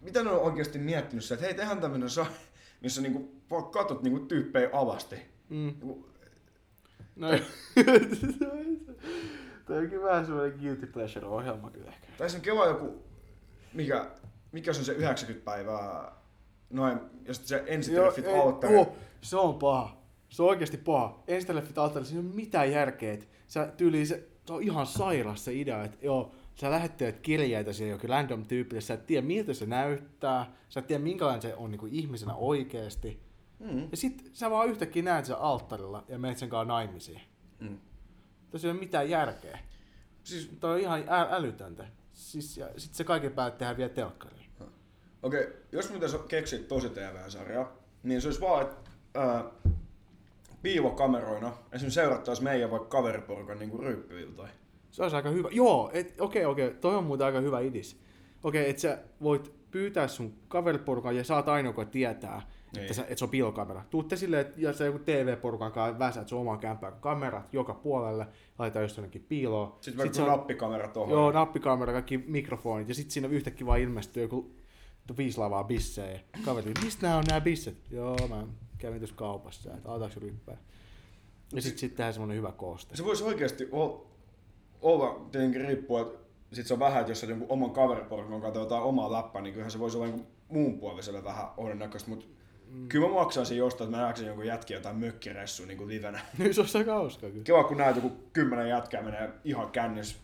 [0.01, 2.27] mitä ne on oikeasti miettinyt että hei, tehdään tämmönen sa-
[2.81, 5.17] missä niinku, katot niinku tyyppejä alasti.
[5.49, 5.57] Mm.
[5.57, 6.07] Niinku,
[7.17, 7.29] No,
[9.67, 12.07] Toi onkin vähän semmoinen guilty pleasure-ohjelma kyllä ehkä.
[12.19, 13.03] tai se on keva joku,
[13.75, 14.11] mikä,
[14.53, 16.13] mikä se on se 90 päivää,
[16.71, 18.75] noin, ja sitten se ensitreffit ei, alttari.
[19.23, 20.03] Se on paha.
[20.29, 21.23] Se on oikeasti paha.
[21.27, 23.13] Ensitreffit alttari, siinä ei ole mitään järkeä.
[23.13, 27.73] et Sä tyyliin se, se on ihan sairas se idea, että joo, sä lähettelet kirjeitä
[27.73, 31.55] siihen jokin random tyypille, sä et tiedä miltä se näyttää, sä et tiedä minkälainen se
[31.55, 33.23] on niin kuin ihmisenä oikeasti.
[33.59, 33.89] Mm.
[33.91, 37.21] Ja sit sä vaan yhtäkkiä näet sen alttarilla ja menet sen kanssa naimisiin.
[37.61, 37.79] Mm.
[38.51, 39.59] Tässä ei ole mitään järkeä.
[40.23, 41.87] Siis Toi on ihan ä- älytöntä.
[42.13, 44.43] Siis, ja sit se kaiken päät tehdään vielä telkkariin.
[45.23, 49.45] Okei, jos me pitäisi keksiä tosi TV-sarja, niin se olisi vaan, että ää,
[50.63, 54.49] piilokameroina esimerkiksi seurattaisiin meidän vaikka kaveriporukan niin ryyppyiltoja.
[54.91, 55.49] Se olisi aika hyvä.
[55.53, 58.01] Joo, et, okei, okei, toi on muuten aika hyvä idis.
[58.45, 62.43] Okei, että sä voit pyytää sun kaveriporukan ja saat ainoa, joka tietää,
[62.75, 62.83] Niin.
[62.83, 63.85] että, sä, että se on piilokamera.
[63.91, 68.27] Tuutte silleen, että ja sä joku TV-porukan kanssa väsät sun omaa kämpää kamerat joka puolelle,
[68.59, 69.77] laitetaan just jonnekin piiloon.
[69.81, 71.13] Sitten se on- nappikamera tuohon.
[71.13, 74.51] Joo, nappikamera, kaikki mikrofonit, ja sitten siinä yhtäkkiä vaan ilmestyy joku
[75.17, 76.21] viisi lavaa bissejä.
[76.45, 77.77] Kaveri, mistä nämä on nämä bisset?
[77.91, 78.47] Joo, mä
[78.83, 80.57] kävin tuossa kaupassa, että otaks ryppää.
[81.53, 82.97] Ja sitten sit tehdään semmonen hyvä kooste.
[82.97, 84.07] Se voisi oikeasti olla,
[84.83, 86.19] olla tietenkin riippuu, että
[86.53, 89.53] sit se on vähän, että jos sä jonkun oman kaveriporukan kanssa jotain omaa läppää, niin
[89.53, 92.27] kyllähän se voisi olla jonkun muun puoliselle vähän onnennäköistä, mutta
[92.69, 92.89] mm.
[92.89, 96.21] kyllä mä maksaisin jostain, että mä näeksin jonkun jätkiä jotain mökkiressuun niin kuin livenä.
[96.39, 97.45] Niin se olisi aika hauskaa kyllä.
[97.45, 100.17] Kiva, kun näet joku kymmenen jätkää menee ihan kännis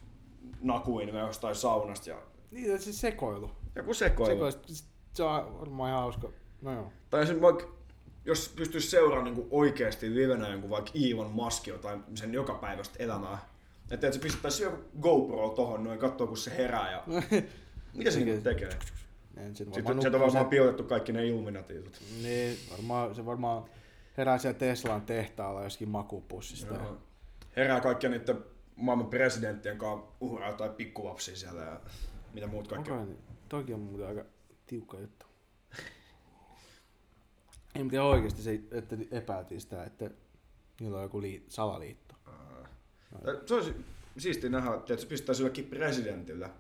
[0.61, 2.17] nakuin jostain saunasta ja
[2.51, 3.51] Niin, se sekoilu.
[3.75, 4.51] joku sekoilu.
[4.51, 4.75] Sekoilu,
[5.13, 6.29] se on varmaan ihan hauska.
[6.63, 6.93] No joo.
[7.11, 7.78] Tai sen vaikka,
[8.29, 13.39] jos pystyisi seuraamaan niin oikeasti livenä jonkun vaikka Iivon Maskio tai sen jokapäiväistä elämää.
[13.91, 17.03] Että et se pistettäisiin joku GoPro tohon noin, katsoo kun se herää ja
[17.95, 18.69] mitä se niinku tekee.
[19.37, 22.01] En, sit Sitten sieltä on varmaan se- piilotettu kaikki ne illuminatit.
[22.23, 23.65] Niin, varmaan, se varmaan
[24.17, 26.75] herää siellä Teslan tehtaalla joskin makupussista.
[26.75, 26.99] Joo.
[27.57, 28.45] Herää kaikkia niiden
[28.77, 31.81] maailman presidenttien kanssa uhraa tai pikkulapsia siellä ja
[32.35, 32.91] mitä muut kaikki.
[32.91, 33.19] Okei, niin
[33.49, 34.25] toki on muuten aika
[34.67, 35.27] tiukka juttu.
[37.75, 40.11] Ei mitään oikeasti se, että epäiltiin sitä, että
[40.81, 42.15] niillä on joku liit, salaliitto.
[43.25, 43.75] Tai Se olisi
[44.19, 46.51] siistiä nähdä, että se pistäisi jollekin presidentille.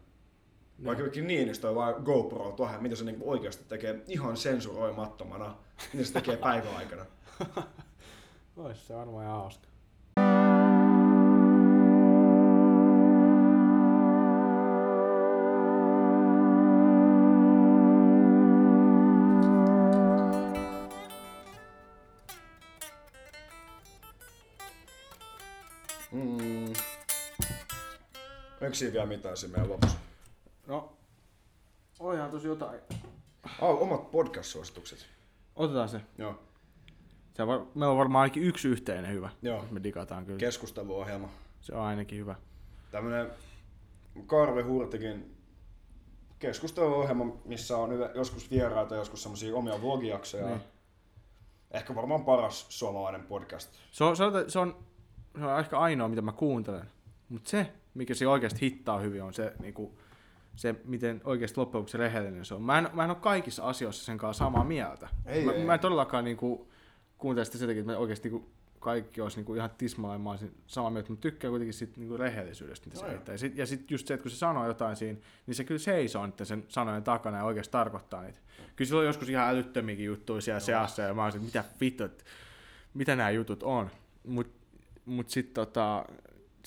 [0.84, 5.56] Vaikka jokin Niinistö vai GoPro tuohon, mitä se niinku oikeasti tekee ihan sensuroimattomana,
[5.92, 7.06] mitä se tekee päiväaikana.
[8.56, 9.67] Ois se varmaan ihan hauska.
[28.68, 29.98] Onko siinä vielä mitään siinä meidän lopussa?
[30.66, 30.92] No,
[32.00, 32.80] onhan tosi jotain.
[33.60, 35.06] Oh, omat podcast-suositukset.
[35.56, 36.00] Otetaan se.
[36.18, 36.38] Joo.
[37.34, 39.30] se on var- meillä on varmaan ainakin yksi yhteinen hyvä.
[39.42, 39.64] Joo.
[39.70, 40.38] Me digataan kyllä.
[40.38, 41.28] Keskusteluohjelma.
[41.60, 42.34] se on ainakin hyvä.
[42.90, 43.30] Tämmönen
[44.26, 45.36] Karve Hurtikin
[46.38, 50.46] keskusteluohjelma, missä on joskus vieraita, joskus semmosia omia vlogijaksoja.
[50.46, 50.60] Niin.
[51.70, 53.70] Ehkä varmaan paras suomalainen podcast.
[53.90, 54.76] Se on, se, on, se, on,
[55.38, 56.90] se on ehkä ainoa, mitä mä kuuntelen.
[57.28, 59.98] Mutta se, mikä se oikeasti hittaa hyvin, on se, niinku,
[60.56, 62.62] se miten oikeasti loppujen lopuksi rehellinen se on.
[62.62, 65.08] Mä en, mä en ole kaikissa asioissa sen kanssa samaa mieltä.
[65.26, 65.64] Ei, mä, ei.
[65.64, 66.68] mä en todellakaan niinku,
[67.18, 68.48] kuuntele sitä sen takia, että mä oikeasti niinku,
[68.80, 72.86] kaikki olisi niinku ihan tismalleen, mä olisin samaa mieltä, mutta tykkään kuitenkin sit niinku rehellisyydestä,
[72.86, 73.14] mitä se Joo, joo.
[73.14, 73.32] heittää.
[73.32, 76.26] Ja sitten sit just se, että kun se sanoo jotain siinä, niin se kyllä seisoo
[76.26, 78.38] niiden sen sanojen takana ja oikeasti tarkoittaa niitä.
[78.76, 82.24] Kyllä sillä on joskus ihan älyttömiäkin juttuja siellä seassa ja mä olisin, mitä vitut,
[82.94, 83.90] mitä nämä jutut on.
[84.26, 84.58] Mutta
[85.04, 86.04] mut sitten tota,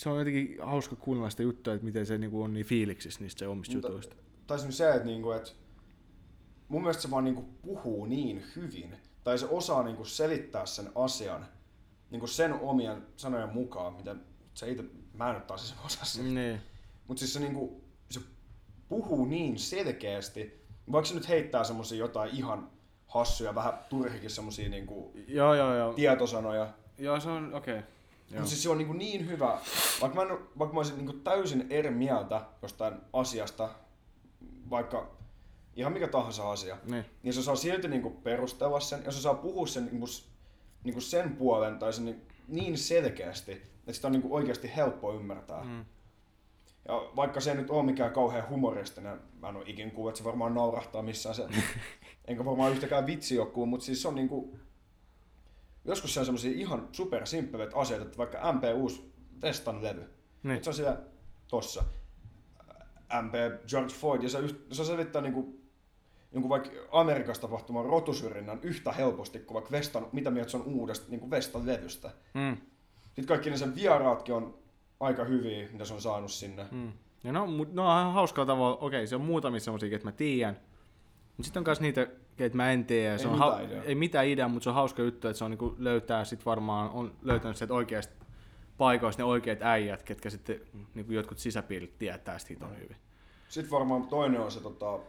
[0.02, 3.40] se on jotenkin hauska kuunnella sitä juttua, että miten se niinku on niin fiiliksissä niistä
[3.40, 4.16] se omista Mutta- jutuista.
[4.48, 5.52] Tai se, että, niinku, että
[6.68, 11.46] mun mielestä se vaan niinku puhuu niin hyvin, tai se osaa niinku selittää sen asian
[12.10, 14.16] niinku sen omien sanojen mukaan, mitä
[14.54, 14.84] se itse,
[15.14, 16.24] mä en nyt taas osaa.
[16.24, 16.62] Niin.
[17.08, 18.20] Mutta siis se, niinku, se
[18.90, 22.72] puhuu niin selkeästi, vaikka se nyt heittää semmosia jotain ihan
[23.08, 25.94] hassuja, vähän turhikin semmosia niinku Joo, joo, joo.
[25.94, 27.80] tietosanoja, Joo, se on, okei.
[27.80, 27.92] Okay.
[28.40, 29.60] Mutta siis se on niinku niin hyvä,
[30.02, 33.70] vaikka mä, en, vaikka mä olisin niinku täysin eri mieltä jostain asiasta,
[34.70, 35.12] vaikka
[35.76, 37.06] ihan mikä tahansa asia, Niin.
[37.24, 40.30] niin se osaa silti niinku perustella sen, ja se saa puhua sen, niinku, s-
[40.84, 45.64] niinku sen puolen tai sen niin, niin selkeästi, että sitä on niinku oikeasti helppo ymmärtää.
[45.64, 45.86] Mm.
[46.88, 50.18] Ja vaikka se ei nyt ole mikään kauhean humoristinen, mä en ole ikin kuullut, että
[50.18, 51.48] se varmaan naurahtaa missään se,
[52.28, 54.58] enkä varmaan yhtäkään vitsi joku, mutta siis se on niinku,
[55.86, 59.12] joskus se on semmosia ihan super simppeleitä asioita, että vaikka MP uusi
[59.42, 60.10] Vestan levy,
[60.44, 60.64] Niin.
[60.64, 60.98] se on siellä
[61.48, 61.84] tossa,
[63.22, 63.34] MP
[63.68, 64.40] George Floyd, ja se,
[64.72, 65.60] se selittää niinku,
[66.32, 71.06] jonkun vaikka Amerikassa tapahtuman rotusyrjinnän yhtä helposti kuin vaikka Vestan, mitä mieltä se on uudesta
[71.10, 72.12] niinku Vestan levystä.
[72.34, 72.58] Mm.
[73.04, 74.58] Sitten kaikki ne sen vieraatkin on
[75.00, 76.66] aika hyviä, mitä se on saanut sinne.
[76.72, 76.92] Mm.
[77.24, 80.60] Ja no, no on ihan hauskalla tavalla, okei, se on muutamia semmosia, että mä tiedän.
[81.38, 82.02] Mutta sitten on myös niitä,
[82.40, 83.18] että mä en tiedä.
[83.18, 83.84] Se Ei on mitään ideaa.
[83.84, 86.90] ei mitään ideaa, mutta se on hauska juttu, että se on niinku löytää sit varmaan,
[86.90, 88.14] on löytänyt sieltä oikeasta
[88.78, 90.62] paikoista ne oikeat äijät, ketkä sitten
[90.94, 92.98] niinku jotkut sisäpiirit tietää sitä hiton hyvin.
[93.50, 95.00] Sitten varmaan toinen on se tota,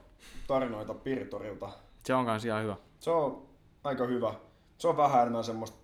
[0.47, 1.69] tarinoita Pirtorilta.
[2.05, 2.77] Se on kans ihan hyvä.
[3.01, 3.47] Se on
[3.85, 4.35] aika hyvä.
[4.79, 5.79] Se on vähän enemmän semmoista,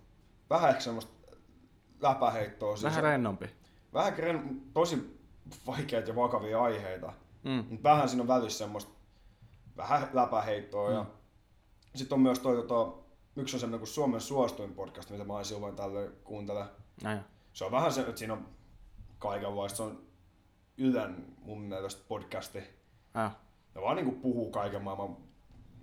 [0.49, 1.11] vähän ehkä semmoista
[2.01, 2.75] läpäheittoa.
[2.75, 3.45] Siis Vähän rennompi.
[3.93, 5.19] vähän tosi
[5.67, 7.13] vaikeita ja vakavia aiheita.
[7.43, 7.65] Mm.
[7.69, 8.91] Mut vähän siinä on välissä semmoista
[9.79, 10.89] vähän läpäheittoa.
[10.89, 10.95] Mm.
[10.95, 11.05] Ja
[11.95, 12.93] sitten on myös toi, tota,
[13.35, 16.65] yksi on semmoinen kuin Suomen suosituin podcast, mitä mä aina silloin tällöin kuuntelen.
[17.03, 17.19] Näin.
[17.53, 18.47] Se on vähän se, että siinä on
[19.19, 19.77] kaikenlaista.
[19.77, 20.01] Se on
[20.77, 22.59] Ylen mun mielestä podcasti.
[23.17, 23.35] Äh.
[23.75, 25.17] Ne vaan niinku puhuu kaiken maailman,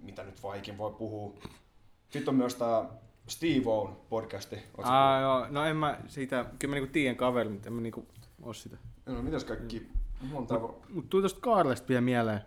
[0.03, 1.35] mitä nyt vaikin voi puhua.
[2.09, 2.85] Sitten on myös tää
[3.29, 4.57] Steve Owen podcasti.
[4.57, 5.47] Ootko Aa, joo.
[5.51, 8.07] No en mä siitä, kyllä mä niinku tiedän kaveri, mutta en mä niinku
[8.43, 8.77] oo sitä.
[9.07, 9.89] No, mitäs kaikki?
[10.21, 12.41] Monta Mutta tuli tosta Kaarlesta vielä mieleen,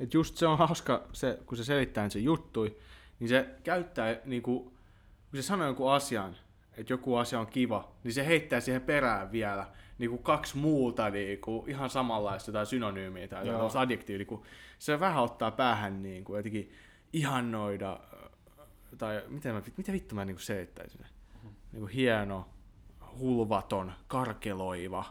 [0.00, 2.76] että just se on hauska, se, kun se selittää sen juttui,
[3.20, 4.60] niin se käyttää, niinku,
[5.30, 6.36] kun se sanoo jonkun asian,
[6.76, 9.66] että joku asia on kiva, niin se heittää siihen perään vielä
[9.98, 13.44] niin kuin kaksi muuta niin kuin ihan samanlaista tai synonyymiä tai
[13.78, 14.42] adjektiiviä, niin kuin
[14.78, 16.72] se vähän ottaa päähän niin kuin jotenkin
[17.12, 18.00] ihannoida,
[18.98, 21.06] tai miten mä, mitä vittu mä niin kuin selittäisin?
[21.72, 22.48] Niin kuin hieno,
[23.18, 25.04] hulvaton, karkeloiva,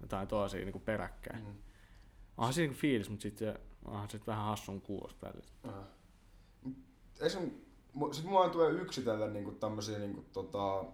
[0.00, 1.44] jotain toisia niin kuin peräkkäin.
[1.44, 1.54] Mm.
[2.36, 5.50] Onhan siinä niin fiilis, mutta sitten onhan se vähän hassun kuulosta välillä.
[5.68, 5.84] Äh.
[7.20, 7.50] Esim,
[7.96, 10.84] mu- sit mulla tulee yksitellen niinku tämmösiä niinku tota,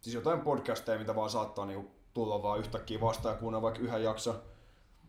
[0.00, 4.02] siis jotain podcasteja, mitä vaan saattaa niinku tulla vaan yhtäkkiä vastaan ja kuunnella vaikka yhden
[4.02, 4.34] jakson.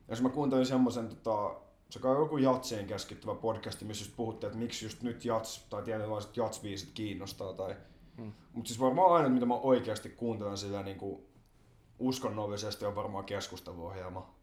[0.08, 1.56] Ja jos mä kuuntelin semmoisen, tota,
[1.90, 5.84] se kai joku jatsiin keskittyvä podcasti, missä just puhuttiin, että miksi just nyt jats tai
[5.84, 7.54] tietynlaiset jatsbiisit kiinnostaa.
[7.54, 7.76] Tai...
[8.18, 8.34] Mm.
[8.54, 11.28] Mutta siis varmaan aina, mitä mä oikeasti kuuntelen sillä niinku
[12.00, 14.34] uskonnollisesti, on varmaan keskusteluohjelma.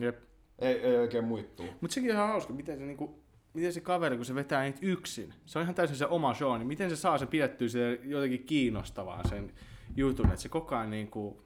[0.00, 0.27] Jep.
[0.58, 1.66] Ei, ei oikein muittuu.
[1.80, 3.22] Mutta sekin on ihan hauska, miten se, niinku,
[3.54, 6.58] miten se kaveri, kun se vetää niitä yksin, se on ihan täysin se oma show,
[6.58, 9.52] niin miten se saa sen pidettyä se jotenkin kiinnostavaa sen
[9.96, 11.42] jutun, että se koko ajan niinku,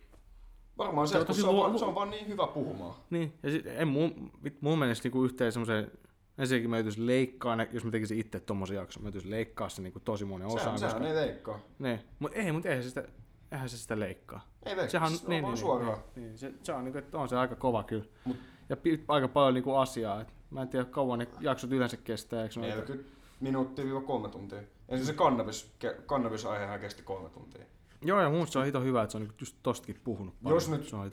[0.78, 2.94] Varmaan se, Se on se on, vaan, se on vaan niin hyvä puhumaan.
[3.10, 5.90] niin, ja sit, en mun, mun mielestä niinku yhteen semmoisen,
[6.38, 9.82] ensinnäkin mä joutuisin leikkaa, ne, jos mä tekisin itse tommosen jakson, mä joutuisin leikkaa se
[9.82, 11.60] niinku tosi monen osaan, Sehän, sehän koska, ei leikkaa.
[11.78, 13.04] niin, mut ei, mut eihän se sitä,
[13.52, 14.40] eihän se sitä leikkaa.
[14.66, 15.98] Ei leikkaa, Sehän se on niin, vaan niin, suoraan.
[16.16, 18.04] Niin, niin, se, se on, että on se aika kova kyllä.
[18.24, 18.36] Mut-
[18.68, 20.20] ja pi, aika paljon niinku asiaa.
[20.20, 22.42] Et mä en tiedä kauan ne jaksot yleensä kestää.
[22.42, 23.10] Eikö ne ole- 40
[23.40, 24.58] minuuttia viiva kolme tuntia.
[24.88, 25.74] Ensin se kannabis,
[26.06, 27.64] kannabisaihehan kesti kolme tuntia.
[28.04, 30.56] Joo, ja mun se on hito hyvä, että se on niinku just tostakin puhunut paljon.
[30.56, 31.10] Jos nyt- Se on.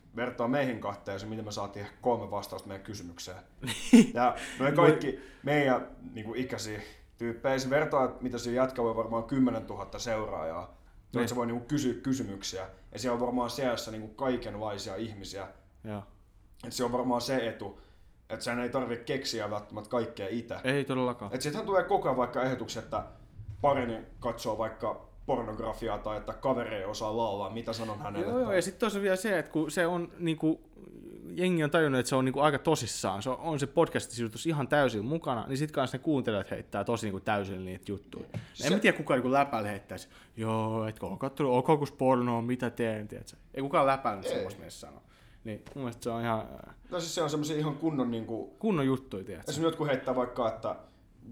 [0.16, 3.36] Vertaa meihin kahteen se, miten me saatiin kolme vastausta meidän kysymykseen.
[4.14, 6.82] ja me kaikki meidän niin kuin ikäisiä
[7.18, 10.64] tyyppejä, se vertaa, että mitä siinä jätkällä on varmaan 10 000 seuraajaa.
[10.64, 11.20] Niin.
[11.20, 11.28] Niin.
[11.28, 12.66] se voi niin kuin, kysyä kysymyksiä.
[12.92, 15.48] Ja siellä on varmaan seassa niin kuin, kaikenlaisia ihmisiä.
[15.84, 16.02] Joo.
[16.72, 17.80] Se on varmaan se etu,
[18.30, 20.56] että sen ei tarvitse keksiä välttämättä kaikkea itse.
[20.64, 21.34] Ei todellakaan.
[21.34, 23.04] Et sittenhän tulee koko ajan vaikka ehdotuksia, että
[23.60, 28.26] parinen katsoo vaikka pornografiaa tai että kaveri ei osaa laulaa, mitä sanon hänelle.
[28.26, 30.60] Joo, joo, ja sitten tuossa vielä se, että kun se on niinku,
[31.34, 34.12] jengi on tajunnut, että se on niinku aika tosissaan, se on, on se podcast
[34.46, 38.26] ihan täysin mukana, niin sitten kanssa ne kuuntelijat heittää tosi niinku täysin niitä juttuja.
[38.54, 38.66] Se...
[38.66, 43.08] En mä tiedä, kuka niinku läpällä heittäisi, joo, etkö ole kattonut Okokus pornoa, mitä teen,
[43.08, 43.36] tiedätkö?
[43.54, 45.02] Ei kukaan läpällä semmoista meissä sano.
[45.44, 48.56] Niin mun mielestä se on ihan äh, No siis se on semmoisia ihan kunnon niinku,
[48.58, 49.50] kunnon juttuja, tiedätkö?
[49.50, 50.76] esimerkiksi jotkut heittää vaikka, että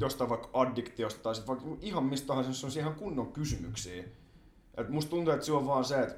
[0.01, 4.05] jostain vaikka addiktiosta tai sit vaikka ihan mistä tahansa, se on ihan kunnon kysymyksiä.
[4.77, 6.17] Et musta tuntuu, että se on vaan se, että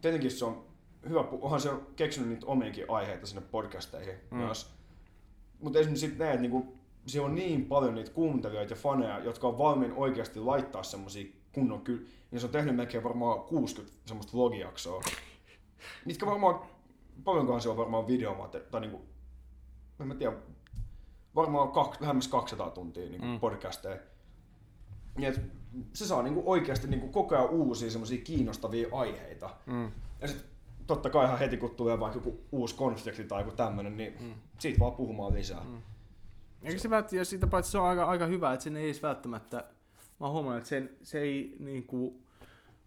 [0.00, 0.64] tietenkin se on
[1.08, 4.36] hyvä, onhan se keksinyt niitä omiakin aiheita sinne podcasteihin Mm.
[4.36, 4.70] myös.
[5.60, 6.74] Mutta esimerkiksi sit ne, että niinku,
[7.06, 11.80] siellä on niin paljon niitä kuuntelijoita ja faneja, jotka on valmiin oikeasti laittaa semmosia kunnon
[11.80, 12.08] ky...
[12.30, 15.02] Niin se on tehnyt melkein varmaan 60 semmoista vlogijaksoa.
[16.04, 16.60] Mitkä varmaan,
[17.24, 19.02] paljonkohan se on varmaan videomate, tai niinku,
[20.00, 20.36] en mä tiedä,
[21.34, 23.40] varmaan kak, lähemmäs 200 tuntia niinku Mm.
[23.40, 23.98] podcasteja.
[25.16, 25.40] Niin et
[25.92, 29.50] se saa niinku oikeasti niinku koko ajan uusia semmosia kiinnostavia aiheita.
[29.66, 29.92] Mm.
[30.20, 30.44] Ja sit
[30.86, 34.34] totta kai ihan heti kun tulee vaikka joku uusi konflikti tai joku tämmönen, niin mm.
[34.58, 35.64] siitä vaan puhumaan lisää.
[35.64, 35.82] Mm.
[36.62, 39.02] Eikä se välttämättä, ja siitä paitsi se on aika, aika hyvä, että sen ei edes
[39.02, 39.64] välttämättä,
[40.20, 42.20] mä huomannut, että sen, se ei niinku,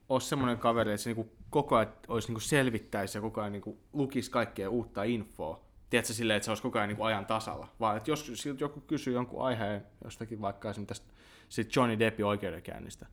[0.10, 3.78] ole semmoinen kaveri, että se niinku koko ajan olisi niinku selvittäisi ja koko ajan niinku
[3.94, 5.62] lukisi kaikkea uutta infoa.
[5.90, 7.68] Tiedätkö silleen, että se olisi koko ajan niinku ajan tasalla.
[7.80, 11.14] Vaan että jos joku kysyy jonkun aiheen jostakin vaikka esimerkiksi tästä
[11.50, 13.06] sit Johnny Deppin oikeudenkäynnistä,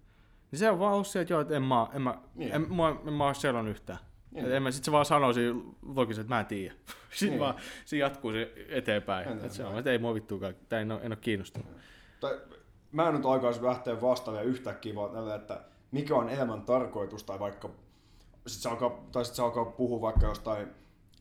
[0.50, 2.52] niin se on vaan ollut se, että joo, että en mä, en mä, Niin.
[2.52, 3.98] en, mä, en mä ole seurannut yhtään.
[4.30, 4.44] Niin.
[4.44, 4.56] Niin.
[4.56, 5.60] En mä, sit se vaan sanoo siinä
[5.94, 6.74] vlogissa, että mä en tiedä.
[7.10, 7.40] Sitten Niin.
[7.40, 9.22] vaan se jatkuu se eteenpäin.
[9.22, 9.46] Eteenpäin.
[9.46, 11.68] Et se on, että ei mua vittuakaan, tai en ole, en ole kiinnostunut.
[12.20, 12.40] Tai
[12.92, 17.70] mä en nyt aikaisin lähteä vastaamaan yhtäkkiä vaan että mikä on elämän tarkoitus tai vaikka
[18.46, 20.68] sit se alkaa, tai sit se alkaa puhua vaikka jostain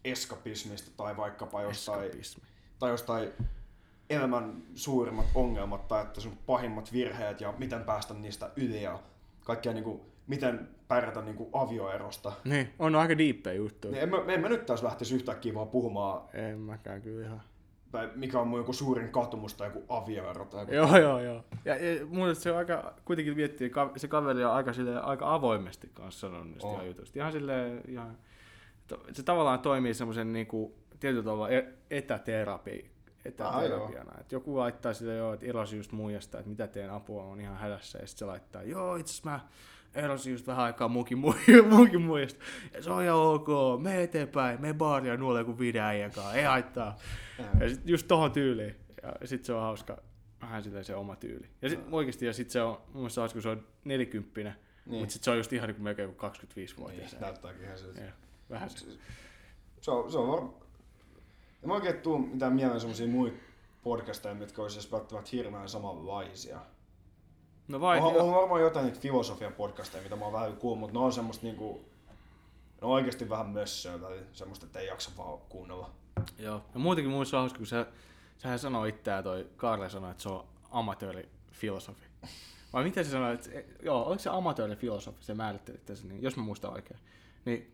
[0.04, 2.44] eskapismista tai vaikkapa jostain, Eskapismi.
[2.80, 3.30] tai jostain
[4.10, 9.00] elämän suurimmat ongelmat tai että sun pahimmat virheet ja miten päästä niistä yli ja
[9.44, 12.32] kaikkea niinku, miten pärjätä niinku avioerosta.
[12.44, 13.92] Niin, on aika diippejä juttuja.
[13.92, 17.42] Niin en, mä, en mä nyt taas lähtisi yhtäkkiä vaan puhumaan, En mäkään kyllä ihan.
[17.92, 21.44] Tai mikä on mun joku suurin katumus tai joku avioero tai joku Joo, joo, joo.
[21.66, 25.34] Ja, ja mun mielestä se on aika, kuitenkin miettii, se kaveri on aika, silleen, aika
[25.34, 27.20] avoimesti kanssa sanonut niistä ihan jutuista.
[27.20, 28.18] Ihan silleen, ihan,
[29.12, 32.92] se tavallaan toimii semmoisen niinku, tietyllä tavalla e- etäterapi,
[33.26, 34.12] etäterapiana.
[34.20, 37.58] Et joku laittaa sille joo, että erosin just muijasta, että mitä teen apua, on ihan
[37.58, 38.00] hädässä.
[38.00, 39.40] Ja sitten se laittaa, joo, itse asiassa mä
[39.96, 41.18] erosin just vähän aikaa muukin,
[41.70, 42.40] muukin muijasta.
[42.74, 43.48] Ja se on ihan ok,
[43.82, 46.96] me eteenpäin, me baaria nuolle joku videäijän kanssa, ei haittaa.
[47.60, 48.76] Ja sit just tohon tyyliin.
[49.22, 49.98] Ja sit se on hauska,
[50.42, 51.48] vähän silleen se oma tyyli.
[51.62, 55.00] Ja sit oikeesti, ja sit se on, mun mielestä hauska, kun se on nelikymppinen, niin.
[55.00, 57.12] Mutta sit se on just ihan niin kuin melkein kuin 25-vuotias.
[57.12, 58.06] Niin, näyttääkin ihan.
[58.06, 58.12] Ja,
[58.50, 58.86] vähän se.
[59.82, 60.40] Se on, se on var...
[61.64, 63.38] En mä oikein tuu mitään mieleen semmosia muita
[63.84, 66.60] podcasteja, mitkä olisi välttämättä hirveän samanlaisia.
[67.68, 71.00] No vai, On, on varmaan jotain niitä filosofian podcasteja, mitä mä oon vähän kuullut, mutta
[71.00, 71.86] ne on semmoista niinku,
[72.82, 75.92] ne on oikeasti vähän mössöä tai semmoista, että ei jaksa vaan kuunnella.
[76.40, 76.62] Joo.
[76.74, 77.86] Ja muutenkin muissa on hauska, kun se,
[78.38, 82.06] sehän sanoo itseään, toi Karle sanoi, että se on amatöörifilosofi.
[82.74, 83.50] Vai miten se sanoi, että
[83.84, 87.00] joo, oliko se amatöörifilosofi, se määritteli tässä, niin, jos mä muistan oikein.
[87.46, 87.74] Niin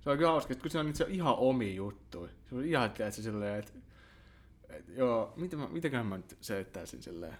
[0.00, 2.30] se on kyllä hauska, että kun se on niitä ihan omi juttuja.
[2.48, 3.72] Se on ihan, että se silleen, että,
[4.68, 7.36] että joo, miten mä, mitenköhän mä nyt selittäisin silleen.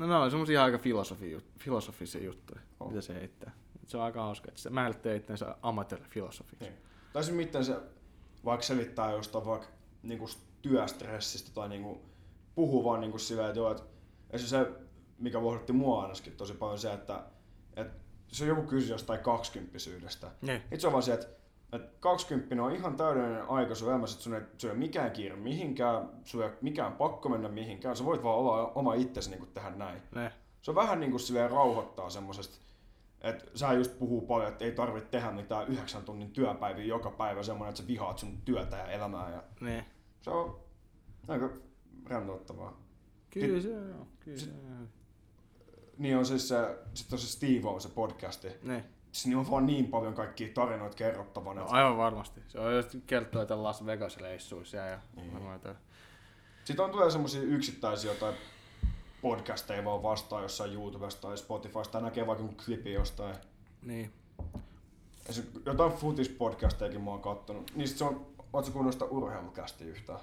[0.00, 2.88] No ne on semmosia aika filosofi, filosofisia juttuja, Oh.
[2.88, 3.52] mitä se heittää.
[3.86, 6.64] Se on aika hauska, että se määrittää itseänsä amatöörifilosofiksi.
[6.64, 6.74] Niin.
[7.12, 7.76] Tai se miten se
[8.44, 9.68] vaikka selittää jostain vaikka
[10.02, 10.28] niinku
[10.62, 12.02] työstressistä tai niinku
[12.54, 14.66] puhuu vaan niinku silleen, että joo, että se,
[15.18, 17.24] mikä vohdotti mua ainakin tosi paljon se, että,
[17.76, 17.94] että
[18.28, 20.30] se joku kysyi jostain kaksikymppisyydestä.
[20.42, 20.62] Niin.
[20.72, 21.26] Itse on vaan se, että,
[21.72, 26.08] että 20 on ihan täydellinen aika sun elämässä, että sun ei, ole mikään kiire mihinkään,
[26.24, 30.02] sun ei mikään pakko mennä mihinkään, sä voit vaan olla oma itsesi niin tehdä näin.
[30.14, 30.32] Ne.
[30.62, 32.58] Se on vähän niin kuin silleen rauhoittaa semmosesta,
[33.20, 37.42] että sä just puhuu paljon, että ei tarvitse tehdä mitään yhdeksän tunnin työpäiviä joka päivä
[37.42, 39.30] semmoinen, että sä vihaat sun työtä ja elämää.
[39.30, 39.84] Ja Ne.
[40.20, 40.60] se on
[41.28, 41.50] aika
[42.06, 42.80] rentouttavaa.
[43.30, 44.88] Kyllä se on, kyllä se on.
[45.98, 48.48] Niin on siis se, sit on se Steve on se podcasti.
[48.62, 48.84] Ne.
[49.12, 51.60] Siinä on vaan niin paljon kaikkia tarinoita kerrottavana.
[51.60, 52.42] No, aivan varmasti.
[52.48, 55.32] Se on just kertoo, että Las Vegas-reissuissa ja Niin.
[55.32, 55.76] varmaan jotain.
[56.64, 58.34] Sitten on tulee semmoisia yksittäisiä jotain
[59.22, 63.34] podcasteja vaan vastaan jossain YouTubesta tai Spotifysta tai näkee vaikka klipin jostain.
[63.82, 64.12] Niin.
[65.66, 67.72] Jotain futispodcastejakin mä oon kattonut.
[67.84, 70.20] Sit se on, ootko kuunnellut sitä urheilukästiä yhtään?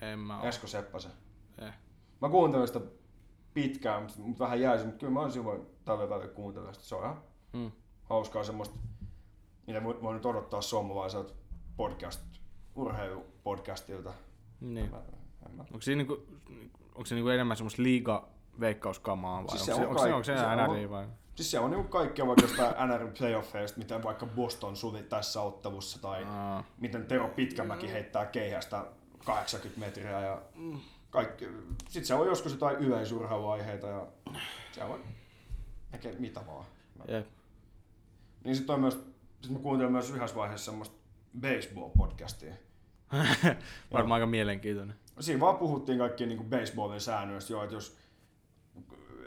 [0.00, 0.46] En mä oo.
[0.48, 1.12] Esko Seppäsen.
[1.58, 1.72] Eh.
[2.20, 2.80] Mä kuuntelin sitä
[3.54, 6.86] pitkään, mutta mut vähän jäi se, mutta kyllä mä oon silloin tällä välillä kuuntelemaan sitä.
[6.86, 7.70] Se on ihan Mm.
[8.10, 8.78] Hauskaa semmoista,
[9.66, 11.34] mitä voi, voi nyt odottaa suomalaiselta
[11.76, 12.20] podcast,
[12.74, 14.12] urheilupodcastilta.
[14.60, 14.90] Niin.
[14.90, 14.96] Mä,
[15.56, 15.62] mä.
[15.62, 16.26] Onko, siinä niinku,
[16.94, 18.28] onko se niinku enemmän semmoista liiga
[18.60, 20.66] veikkauskamaa vai Siis siis se onko, on se, onko, se, onko se kaikki.
[20.66, 21.06] Se NRI on- vai?
[21.34, 26.02] Siis siellä on niinku kaikkea vaikka jostain NR playoffeista, miten vaikka Boston suli tässä ottelussa
[26.02, 28.84] tai Aa, miten Tero Pitkämäki heittää keihästä
[29.24, 30.42] 80 metriä ja
[31.10, 31.48] kaikki.
[31.88, 34.06] Sitten siellä on joskus jotain yleisurheiluaiheita ja
[34.72, 35.00] siellä on
[36.18, 36.64] mitä vaan.
[37.08, 37.26] jep.
[38.44, 38.98] Niin sitten on myös,
[39.42, 40.96] sit mä kuuntelin myös yhdessä vaiheessa semmoista
[41.40, 42.54] baseball-podcastia.
[43.92, 44.96] Varmaan aika mielenkiintoinen.
[45.20, 47.98] Siinä vaan puhuttiin kaikkia niin baseballin säännöistä, että jos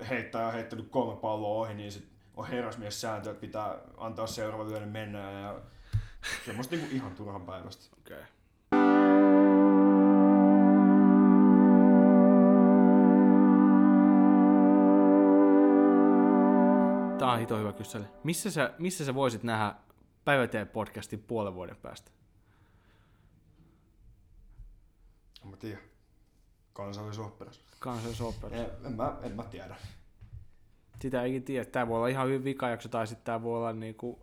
[0.10, 4.70] heittäjä on heittänyt kolme palloa ohi, niin sit on herrasmies sääntö, että pitää antaa seuraava
[4.70, 5.62] lyönnin mennä ja
[6.46, 7.96] semmoista niin ihan turhan päivästä.
[8.00, 8.18] Okei.
[8.18, 8.33] Okay.
[17.24, 18.06] Tää on hito hyvä kysely.
[18.24, 19.76] Missä sä, missä sä voisit nähdä
[20.26, 22.12] Päiväteen podcastin puolen vuoden päästä?
[25.44, 25.80] En mä tiedä.
[26.74, 27.62] Kansallisoopperassa.
[27.80, 28.58] Kansallisopera.
[28.58, 29.76] En, en, mä, en mä tiedä.
[31.02, 31.66] Sitä ei tiedä.
[31.66, 34.20] Tää voi olla ihan hyvin vikajakso tai sitten tää voi olla niinku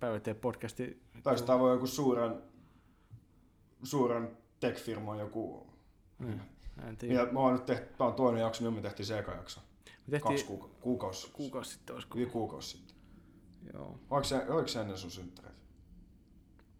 [0.00, 1.02] Päiväteen podcasti.
[1.22, 2.42] Tai tää voi joku suuren,
[3.82, 5.66] suuren tech-firman joku...
[6.18, 6.40] Mm.
[6.88, 7.20] En tiedä.
[7.20, 9.60] Mitä, mä oon nyt tehty, tää on toinen jakso, niin me tehtiin se eka jakso.
[10.06, 12.18] Me Kaksi tehtiin kuuka- kuukausi, kuukausi sitten olisiko?
[12.18, 12.96] yli kuukausi sitten.
[13.74, 13.98] Joo.
[14.10, 15.56] Oliko se, oliko se ennen sun synttäreitä?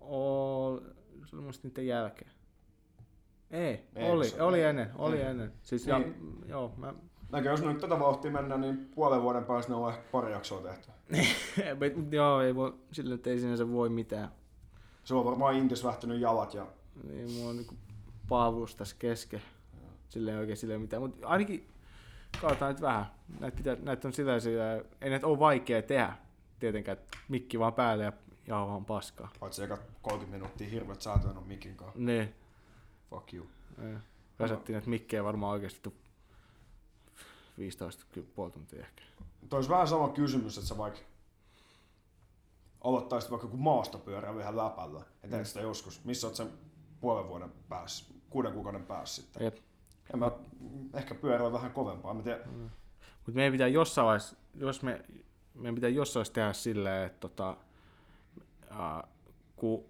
[0.01, 0.79] Ol...
[1.27, 2.31] Se oli musta niiden jälkeen.
[3.51, 5.27] Ei, Ei, oli, se- oli ennen, oli ei.
[5.27, 5.53] ennen.
[5.63, 6.39] Siis ja, Niin.
[6.49, 6.95] joo, mä,
[7.33, 10.33] Näkö, jos me nyt tätä vauhtia mennään, niin puolen vuoden päästä ne on ehkä pari
[10.33, 10.91] jaksoa tehty.
[12.03, 14.29] Mut joo, ei voi, sillä nyt ei sinänsä voi mitään.
[15.05, 16.67] Se on varmaan Intis lähtenyt jalat ja
[17.09, 17.75] Niin, mulla on niinku
[18.29, 19.43] paavuus tässä kesken.
[20.09, 21.69] Sillä ei oikein sillä mitään, mutta ainakin
[22.41, 23.07] katsotaan nyt vähän.
[23.41, 26.13] Näitä, pitää, näitä on sillä sillä, ei näitä ole vaikea tehdä
[26.59, 28.13] tietenkään, että mikki vaan päälle ja
[28.47, 29.29] jauhaan paskaa.
[29.41, 31.99] paitsi eka 30 minuuttia hirveät säätöön on mikin kanssa.
[32.01, 32.35] Niin,
[33.11, 33.47] Fuck you.
[34.39, 35.95] väsättiin näitä mikkejä varmaan oikeasti tu-
[37.59, 39.03] 15 ky- puoli tuntia ehkä.
[39.49, 41.01] Toi olisi vähän sama kysymys, että sä vaikka
[42.81, 45.01] aloittaisit vaikka joku maastopyörä ihan läpällä.
[45.23, 46.05] Ja teet sitä joskus.
[46.05, 46.49] Missä oot sen
[47.01, 49.45] puolen vuoden päässä, kuuden kuukauden päässä sitten.
[49.45, 49.57] Jep.
[50.13, 50.31] Ja mä
[50.95, 52.15] ehkä pyörän vähän kovempaa.
[52.15, 52.49] Mä tiedän,
[53.17, 55.03] Mutta meidän pitää jossain vaiheessa, jos me,
[55.55, 57.57] meidän pitää jossain vaiheessa tehdä silleen, että tota,
[58.71, 59.05] ää,
[59.57, 59.85] kun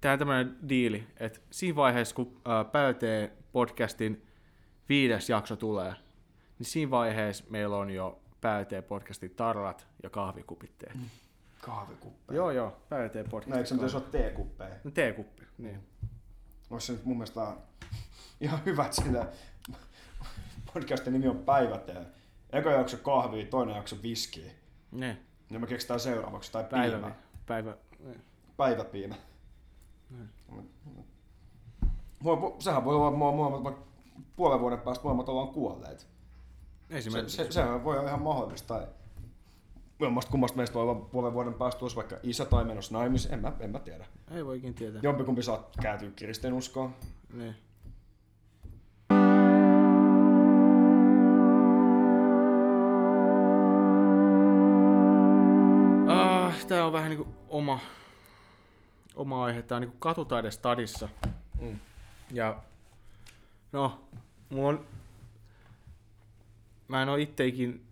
[0.00, 4.26] tehdään tämmöinen diili, että siinä vaiheessa, kun ää, Päyteen podcastin
[4.88, 5.94] viides jakso tulee,
[6.58, 10.98] niin siinä vaiheessa meillä on jo Päyteen podcastin tarrat ja kahvikupit tehty.
[10.98, 11.04] Mm.
[11.60, 12.36] kahvikuppeja.
[12.36, 13.54] Joo, joo, Päyteen No podcastin.
[13.58, 14.74] eikö se pitäisi olla teekuppeja?
[14.84, 15.80] No teekuppi, niin.
[16.70, 17.52] Olisi se nyt mun mielestä
[18.40, 19.26] ihan hyvä, että sillä
[20.74, 22.06] podcastin nimi on Päivätee.
[22.50, 24.52] Eka jakso kahvia, toinen jakso viskiä.
[24.92, 25.18] Ne,
[25.50, 27.12] Ja me keksitään seuraavaksi, tai päivä, piimä.
[27.46, 27.76] päivä.
[28.56, 29.14] Päiväpiimä.
[32.24, 33.82] Voi, sehän voi olla, että molemmat vaikka
[34.36, 36.00] puolen vuoden päästä molemmat ollaan kuolleet.
[36.00, 36.06] Se,
[36.90, 37.36] Esimerkiksi.
[37.36, 38.86] se, se voi olla ihan mahdollista.
[40.00, 43.40] Jommasta kummasta meistä voi olla puolen vuoden päästä tuossa vaikka isä tai menossa naimisiin, en
[43.40, 44.06] mä, en mä tiedä.
[44.30, 45.00] Ei voikin tietää.
[45.02, 46.94] Jompikumpi saa kääntyä kristinuskoon.
[47.32, 47.54] Niin.
[56.68, 57.80] Tää on vähän niinku oma,
[59.14, 59.62] oma aihe.
[59.62, 61.08] Tää on niinku katutaide stadissa.
[61.60, 61.78] Mm.
[62.30, 62.62] Ja
[63.72, 64.08] no,
[64.48, 64.86] mulla on...
[66.88, 67.86] Mä en oo itteikin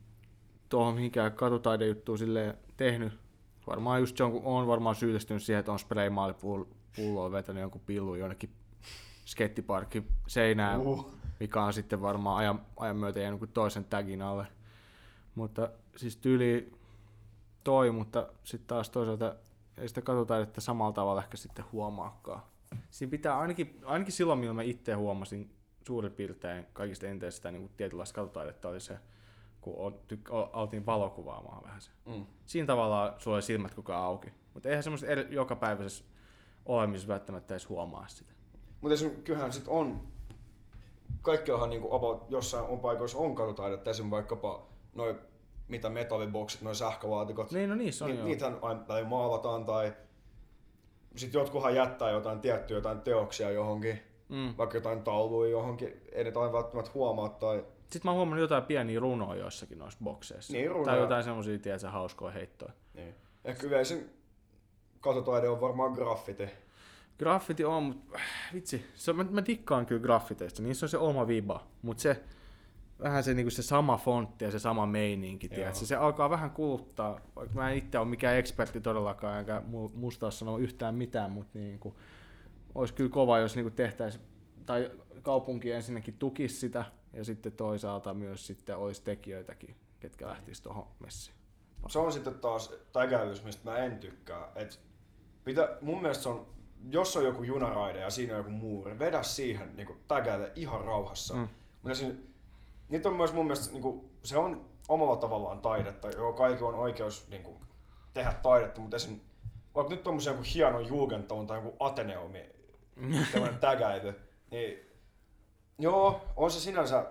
[0.68, 3.18] tuohon mihinkään katutaidejuttuun silleen tehnyt.
[3.66, 8.51] Varmaan just jonkun, on varmaan syyllistynyt siihen, että on spraymaalipulloa vetänyt jonkun pillun jonnekin
[9.27, 11.14] skettiparkki seinään, Uh.
[11.41, 14.47] mikä on sitten varmaan ajan, ajan myötä jäänyt kuin toisen tagin alle.
[15.35, 16.76] Mutta siis tyyli
[17.67, 19.35] toi, mutta sitten taas toisaalta
[19.79, 22.43] ei sitä katutaidetta samalla tavalla ehkä sitten huomaakaan.
[22.91, 25.51] Siinä pitää ainakin, ainakin silloin, milloin mä itse huomasin
[25.87, 28.99] suurin piirtein kaikista eniten sitä niin tietynlaista katutaidetta, oli se,
[29.61, 30.01] kun on,
[30.53, 31.91] oltiin valokuvaamaan vähän se.
[32.07, 32.27] Mm.
[32.47, 34.33] Siinä tavallaan sulla oli silmät koko ajan auki.
[34.55, 36.05] Mutta eihän semmoisessa eri, jokapäiväisessä
[36.67, 38.33] olemisessa välttämättä edes huomaa sitä.
[38.81, 40.01] Mutta kyllähän sit on,
[41.23, 44.11] kaikki onhan niinku about, jossain on paikoissa on katutaidetta, esim.
[44.11, 45.17] vaikkapa noin
[45.69, 49.93] mitä metalliboksit, noin sähkölaatikot, Niin, no niissä on Ni, niitähän aina maalataan tai
[51.17, 53.99] sitten jotkuhan jättää jotain tiettyjä jotain teoksia johonkin,
[54.29, 54.55] Mm.
[54.59, 58.62] vaikka jotain tauluja johonkin, ei ne aina välttämättä huomaa tai Sitten mä oon huomannut jotain
[58.62, 60.53] pieniä runoja joissakin noissa bokseissa.
[60.53, 60.85] Niin, runoja.
[60.87, 62.73] Tai jotain semmosia, tiedätkö, hauskoja heittoja.
[62.95, 63.14] niin.
[63.45, 64.11] Ehkä yleisin
[65.01, 66.49] katutaide on varmaan graffiti.
[67.19, 68.19] Graffiti on, mutta
[68.55, 72.23] vitsi, se, mä, mä dikkaan kyllä graffiteista, niissä on se oma viba, mutta se
[73.03, 75.87] vähän se, niinku se sama fontti ja se sama meininki, tiedätkö?
[75.87, 80.27] se alkaa vähän kuluttaa, vaikka mä en itse ole mikään ekspertti todellakaan, enkä mu- musta
[80.27, 81.97] ole sanoa yhtään mitään, mutta niinku,
[82.75, 84.25] olisi kyllä kova, jos niinku tehtäisiin,
[84.67, 84.91] tai
[85.23, 91.37] kaupunki ensinnäkin tukisi sitä, ja sitten toisaalta myös sitten olisi tekijöitäkin, ketkä lähtisivät tuohon messiin.
[91.89, 94.49] Se on sitten taas tägäilys, mistä mä en tykkää.
[94.55, 94.81] Et
[95.45, 96.47] pitä, mun mielestä se on,
[96.91, 101.35] jos on joku junaraide ja siinä on joku muuri, vedä siihen niin tägäile ihan rauhassa.
[101.35, 101.49] Mm.
[101.83, 102.15] Mutta siinä,
[102.89, 106.74] niitä on myös mun mielestä, niin kuin, se on omalla tavallaan taidetta, joo, kaikki on
[106.74, 107.57] oikeus niin kuin,
[108.14, 109.20] tehdä taidetta, mutta esim,
[109.74, 112.45] vaikka nyt tommosen joku hienon Jugendamun tai joku Ateneumi,
[113.32, 114.14] tämmönen tägäily,
[114.51, 114.78] niin
[115.78, 117.07] joo, on se sinänsä,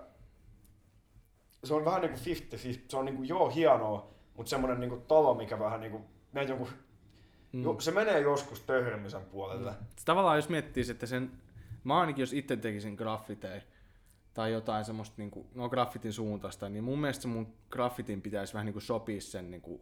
[1.63, 4.07] se on vähän niinku 50-50, se on niinku joo hienoa,
[4.37, 6.01] mutta semmonen niinku talo, mikä vähän niinku,
[6.31, 6.67] menee jonkun,
[7.53, 7.63] Mm.
[7.63, 9.73] jo, se menee joskus töhrimisen puolelle.
[10.05, 11.31] Tavallaan jos miettii, että sen,
[11.83, 13.61] mä ainakin jos itse tekisin graffiteja
[14.35, 18.65] tai jotain semmoista, niin kuin, no graffitin suuntaista, niin mun mielestä mun graffitin pitäisi vähän
[18.65, 19.81] niin kuin sopia sen niin kuin,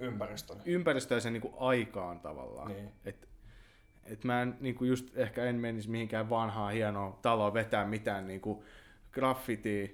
[0.00, 0.56] Ympäristön.
[0.64, 2.68] ympäristöön ja sen niin kuin aikaan tavallaan.
[2.68, 2.88] Niin.
[3.04, 3.28] Et,
[4.04, 8.26] et mä en niin kuin just ehkä en menisi mihinkään vanhaan hienoon taloon vetää mitään
[8.26, 8.64] niin kuin
[9.12, 9.88] graffitia,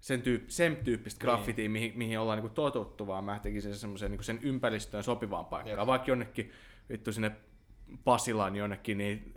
[0.00, 1.24] sen, tyyp, sen tyyppistä Niin.
[1.24, 5.44] graffitia, mihin, mihin ollaan niin kuin totuttu, vaan mä tekisin semmoisen niin sen ympäristöön sopivaan
[5.46, 5.78] paikkaan.
[5.78, 5.86] Jep.
[5.86, 6.50] Vaikka jonnekin
[6.90, 7.32] vittu sinne
[8.04, 9.32] Pasilan jonnekin, niin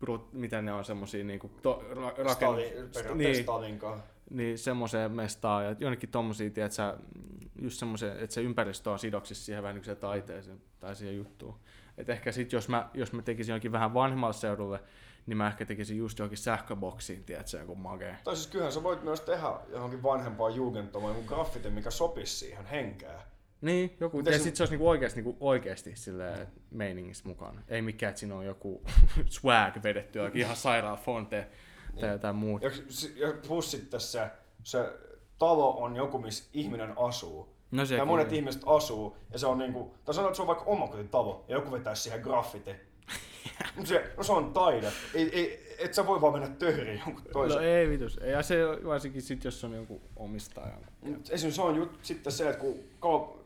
[0.00, 4.02] brut, mitä ne on semmosia niinku to, ra, rakennus, niin, Stalinkaan.
[4.30, 6.98] niin semmoiseen mestaan ja jonnekin tommosia, tiedätkö,
[7.62, 11.54] just semmoisen, että se ympäristö on sidoksissa siihen vähän niin taiteeseen tai siihen juttuun.
[11.98, 14.80] Et ehkä sit jos mä, jos mä tekisin jonkin vähän vanhemmalle seudulle,
[15.26, 18.16] niin mä ehkä tekisin just johonkin sähköboksiin, tiedätkö, joku magee.
[18.24, 22.66] Tai siis kyllähän sä voit myös tehdä johonkin vanhempaan Jugendtomaan jonkun graffitin, mikä sopisi siihen
[22.66, 23.20] henkeen.
[23.66, 27.62] Niin, joku, Miten ja se- sit se olisi niinku oikeasti, niinku oikeasti silleen meiningissä mukana.
[27.68, 28.82] Ei mikään, että siinä on joku
[29.38, 31.46] swag vedetty, jokin ihan sairaan fonte
[32.00, 32.66] tai jotain muuta.
[32.66, 32.72] Ja,
[33.16, 34.30] ja plus sitten se,
[34.62, 34.92] se
[35.38, 37.56] talo on joku, missä ihminen asuu.
[37.70, 38.36] No ja monet joo.
[38.38, 41.72] ihmiset asuu, ja se on niinku, tai sanotaan, että se on vaikka omakotitalo, ja joku
[41.72, 42.70] vetäisi siihen graffiti.
[43.76, 44.92] No se, no se on taide.
[45.14, 47.56] Ei, ei, et sä voi vaan mennä töhriin jonkun toisen.
[47.56, 48.18] No ei vitus.
[48.22, 50.74] Ja se varsinkin sit, jos on joku omistaja.
[51.00, 53.45] Mut Esimerkiksi se on jut, sitten se, että kun kaup-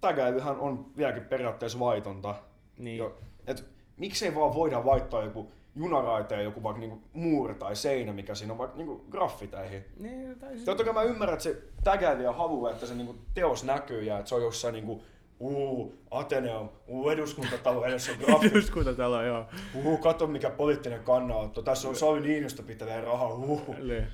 [0.00, 2.34] tägäilyhän on vieläkin periaatteessa laitonta.
[2.78, 2.98] Niin.
[2.98, 3.64] Jo, et
[3.96, 8.58] miksei vaan voida vaihtaa joku junaraiteen joku vaikka niinku muuri tai seinä, mikä siinä on
[8.58, 9.84] vaikka niinku graffiteihin.
[9.98, 10.64] Niin, tai siis...
[10.64, 14.28] Totta kai mä ymmärrän, että se tägäilijä haluaa, että se niinku teos näkyy ja että
[14.28, 15.02] se on jossain niinku
[15.40, 18.52] uu, Ateneum, uu, eduskuntatalo edessä on graffiti.
[18.54, 19.46] Eduskuntatalo, joo.
[19.84, 21.62] Uu, kato mikä poliittinen kannanotto.
[21.62, 23.34] Tässä on Sauli Niinistö pitelee rahaa.
[23.34, 23.74] Uu.
[23.78, 24.06] Niin.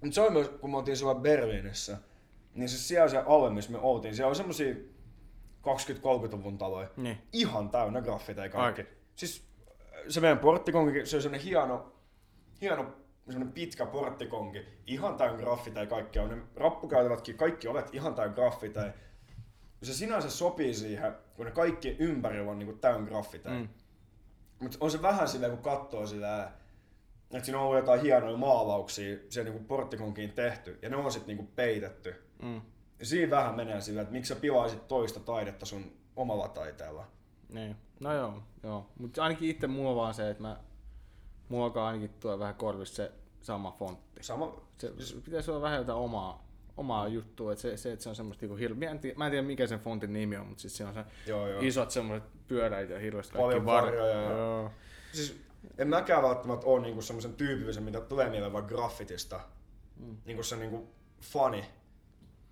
[0.00, 1.98] Mutta se on myös, kun me oltiin siellä Berliinissä,
[2.54, 4.74] niin se siellä se alue, missä me oltiin, siellä on semmosia
[5.62, 6.88] 20-30-luvun taloja.
[6.96, 7.18] Niin.
[7.32, 8.82] Ihan täynnä graffiteja kaikki.
[8.82, 8.88] Ai.
[9.14, 9.44] Siis
[10.08, 11.92] se meidän porttikonki, se on semmonen hieno,
[12.60, 12.96] hieno
[13.26, 16.28] semmonen pitkä porttikonki, ihan täynnä graffiteja kaikkea.
[16.28, 18.92] Ne rappukäytävätkin, kaikki ovet ihan täynnä graffiteja.
[19.82, 23.54] Se sinänsä sopii siihen, kun ne kaikki ympärillä on niinku täynnä graffiteja.
[23.54, 23.68] Mm.
[24.58, 26.52] Mutta on se vähän silleen, kun katsoo sillä
[27.30, 31.36] että siinä on ollut jotain hienoja maalauksia siellä niinku porttikonkiin tehty, ja ne on sitten
[31.36, 32.29] niinku peitetty.
[32.42, 32.60] Mm.
[33.02, 37.06] Siinä vähän menee sillä, että miksi sä pilaisit toista taidetta sun omalla taiteella.
[37.48, 37.76] Niin.
[38.00, 38.86] No joo, joo.
[38.98, 40.56] Mutta ainakin itse mulla vaan se, että mä,
[41.62, 44.22] alkaa ainakin tuo vähän korvissa se sama fontti.
[44.22, 48.08] Sama, Se, se pitäisi olla vähän jotain omaa, omaa juttua, että se, se, että se
[48.08, 48.74] on semmoista niinku hir...
[48.74, 50.94] mä, en tiedä, mä en tiedä mikä sen fontin nimi on, mutta siis se on
[50.94, 51.60] se joo joo.
[51.62, 54.70] isot semmoiset pyöräitä ja hirveästi Paljon var- varjoja ja- Joo.
[55.12, 55.40] Siis
[55.78, 59.40] en mäkään välttämättä ole niinku semmoisen tyypillisen, mitä tulee mieleen vaan graffitista.
[59.96, 60.16] Mm.
[60.24, 60.88] Niinku se niinku
[61.20, 61.64] fani.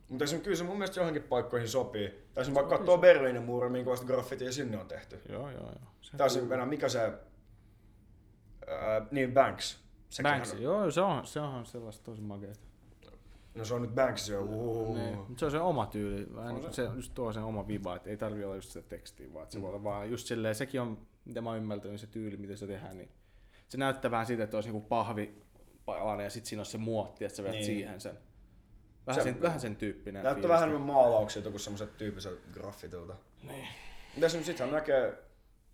[0.09, 2.11] Mutta se, kyllä se mun mielestä johonkin paikkoihin sopii.
[2.35, 5.21] Tai se vaikka katsoo Berliinin muuri, minkälaista graffitia sinne on tehty.
[5.29, 5.91] Joo, joo, joo.
[6.01, 7.13] Se Tai se, enää mikä se...
[8.67, 9.85] Ää, niin, Banks.
[10.09, 12.61] Sekin Banksy, on- joo, se on, se on sellaista tosi makeeta.
[13.55, 14.41] No se on nyt Banks jo.
[14.43, 14.95] Uhuhu.
[14.95, 15.19] Niin.
[15.29, 16.87] Mut se on se oma tyyli, vähän On niin kuin se.
[16.87, 19.59] se just tuo sen oma viba, että ei tarvi olla just sitä tekstiä, vaan se
[19.59, 19.63] Mm.
[19.63, 22.57] voi olla vaan just silleen, sekin on, mitä mä oon ymmärtänyt, niin se tyyli, miten
[22.59, 23.09] se tehdään, niin
[23.69, 25.43] se näyttää vähän siitä, että olisi niinku pahvi
[26.23, 27.65] ja sitten siinä on se muotti, että sä vedät Niin.
[27.65, 28.19] siihen sen.
[29.09, 30.25] Vähän, Se- sen, vähän sen tyyppinen.
[30.25, 33.17] Näyttää vähän enemmän maalauksilta kuin semmoiset tyyppiset graffitilta.
[33.43, 33.69] Niin.
[34.15, 35.19] Mitä se sitten näkee,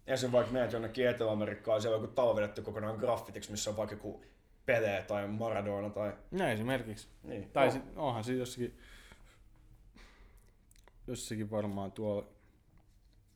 [0.07, 3.95] ensin vaikka menet jonnekin Etelä-Amerikkaan, siellä on joku talo vedetty kokonaan graffitiksi, missä on vaikka
[3.95, 4.25] joku
[4.67, 6.13] Pele tai Maradona tai...
[6.31, 7.09] No esimerkiksi.
[7.23, 7.51] Niin.
[7.51, 8.79] Tai no, sit, onhan se jossakin,
[11.07, 12.29] jossakin varmaan tuolla,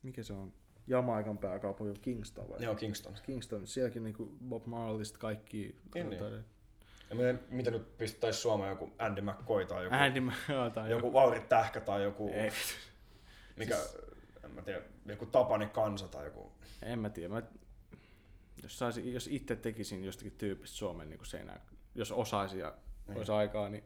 [0.02, 0.52] mikä se on,
[0.86, 2.66] Jamaikan pääkaupunki Kingston vai?
[2.66, 3.14] on Kingston.
[3.22, 6.44] Kingston, sielläkin niinku Bob Marleysta kaikki Niin, niin.
[7.10, 11.14] Ja miten, miten nyt pistettäisiin Suomeen joku Andy McCoy tai joku, Andy Mc- tai joku
[11.14, 12.50] Lauri Tähkä tai joku, Ei,
[13.56, 13.98] mikä, siis-
[14.44, 16.52] en mä tiedä, joku Tapani Kansa tai joku.
[16.82, 17.28] en mä tiedä.
[17.34, 17.42] Mä,
[18.62, 21.60] jos, saisin, jos itse tekisin jostakin tyypistä Suomen niin seinään,
[21.94, 22.74] jos osaisin ja
[23.08, 23.18] Niin.
[23.18, 23.84] olisi aikaa, niin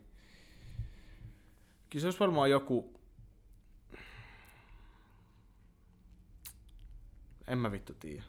[1.91, 3.01] kyllä se olisi varmaan joku,
[7.49, 8.23] en mä vittu tiedä.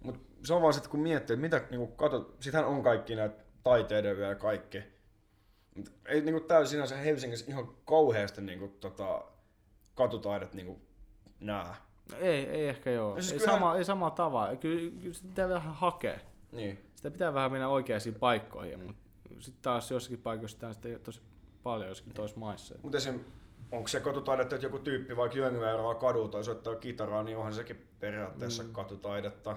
[0.00, 3.44] Mut se on vaan sitten kun miettii, että mitä, niinku, kato, sitähän on kaikki näitä
[3.62, 4.82] taiteiden ja kaikki.
[5.74, 9.24] Mut ei niinku täysin sinänsä Helsingissä ihan kauheasti niinku, tota,
[9.94, 10.80] katutaidet niinku,
[11.40, 11.74] nää.
[12.12, 13.14] No ei, ei ehkä joo.
[13.14, 14.56] No siis ei, kyllähän- sama, ei samalla tavalla.
[14.56, 16.18] Kyllä, kyllä sitä pitää vähän hakea.
[16.52, 16.78] Niin.
[16.94, 19.02] Sitä pitää vähän mennä oikeisiin paikkoihin, mutta
[19.38, 21.20] sitten taas jossakin paikoissa sitä ole tosi
[21.62, 22.74] paljon jossakin toisissa maissa.
[22.82, 23.20] Mutta esim.
[23.72, 27.88] onko se katutaidetta, että joku tyyppi vaikka jöngyveeraa kadulta tai soittaa kitaraa, niin onhan sekin
[28.00, 28.72] periaatteessa mm.
[28.72, 29.56] katutaidetta.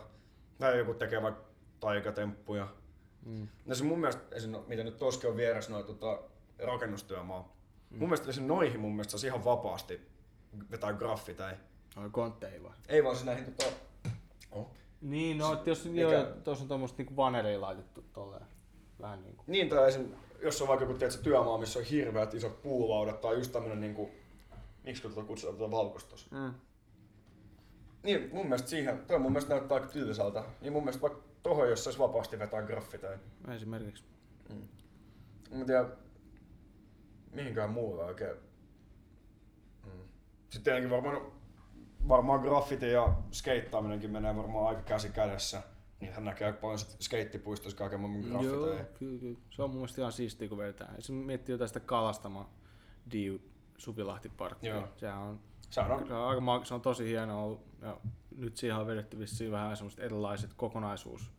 [0.60, 1.43] Tai joku tekee vaikka
[1.80, 2.68] taikatemppuja.
[3.26, 3.47] Mm.
[3.65, 4.51] No se mun mielestä, esim.
[4.51, 6.19] no, mitä nyt toskin on vieressä noin tota,
[6.59, 7.55] rakennustyömaa.
[7.89, 7.99] Mm.
[7.99, 8.47] Mun mielestä esim.
[8.47, 10.01] noihin mun mielestä saisi ihan vapaasti
[10.72, 11.51] vetää graffita.
[11.51, 11.57] Ei,
[11.97, 12.76] Oi konttei vaan.
[12.88, 13.72] ei vaan se näihin tota...
[14.51, 14.67] Oh.
[15.01, 18.45] Niin, no, että jos Mikä- joo, tuossa on tuommoista niinku vaneria laitettu tolleen.
[19.01, 19.43] Vähän niinku.
[19.47, 20.11] Niin, tai esim.
[20.41, 24.09] jos on vaikka joku tiedätkö, työmaa, missä on hirveät isot puulaudat tai just tämmönen niinku...
[24.84, 26.28] Miksi tota kutsutaan tuota valkostossa?
[26.32, 26.53] Mm.
[28.03, 30.43] Niin, mun mielestä siihen, toi mun mielestä näyttää aika tylsältä.
[30.61, 33.17] Niin mun mielestä vaikka tohon, jos saisi vapaasti vetää graffiteja.
[33.55, 34.03] Esimerkiksi.
[35.51, 35.85] Mä tiedä,
[37.31, 38.35] mihinkään muulla oikein.
[39.85, 39.91] Mm.
[40.39, 41.31] Sitten tietenkin varmaan,
[42.07, 45.61] varmaan graffiti ja skeittaaminenkin menee varmaan aika käsi kädessä.
[45.99, 48.85] Niinhän näkee aika paljon skeittipuistossa kaiken maailman Joo, graffiteja.
[48.99, 49.39] kyllä, kyllä.
[49.49, 50.89] Se on mun mielestä ihan siistiä, kun vedetään.
[50.89, 52.49] Esimerkiksi miettii jotain sitä kalastama
[53.11, 53.39] Diu
[53.77, 54.75] Supilahti parkkia.
[54.75, 54.87] Joo.
[54.97, 55.39] Sehän on,
[55.69, 57.61] Sehän on, se on, aika, se on tosi hieno ollut.
[57.81, 57.97] Ja
[58.38, 61.32] nyt siihen on vedetty vissiin vähän semmoiset erilaiset kokonaisuus.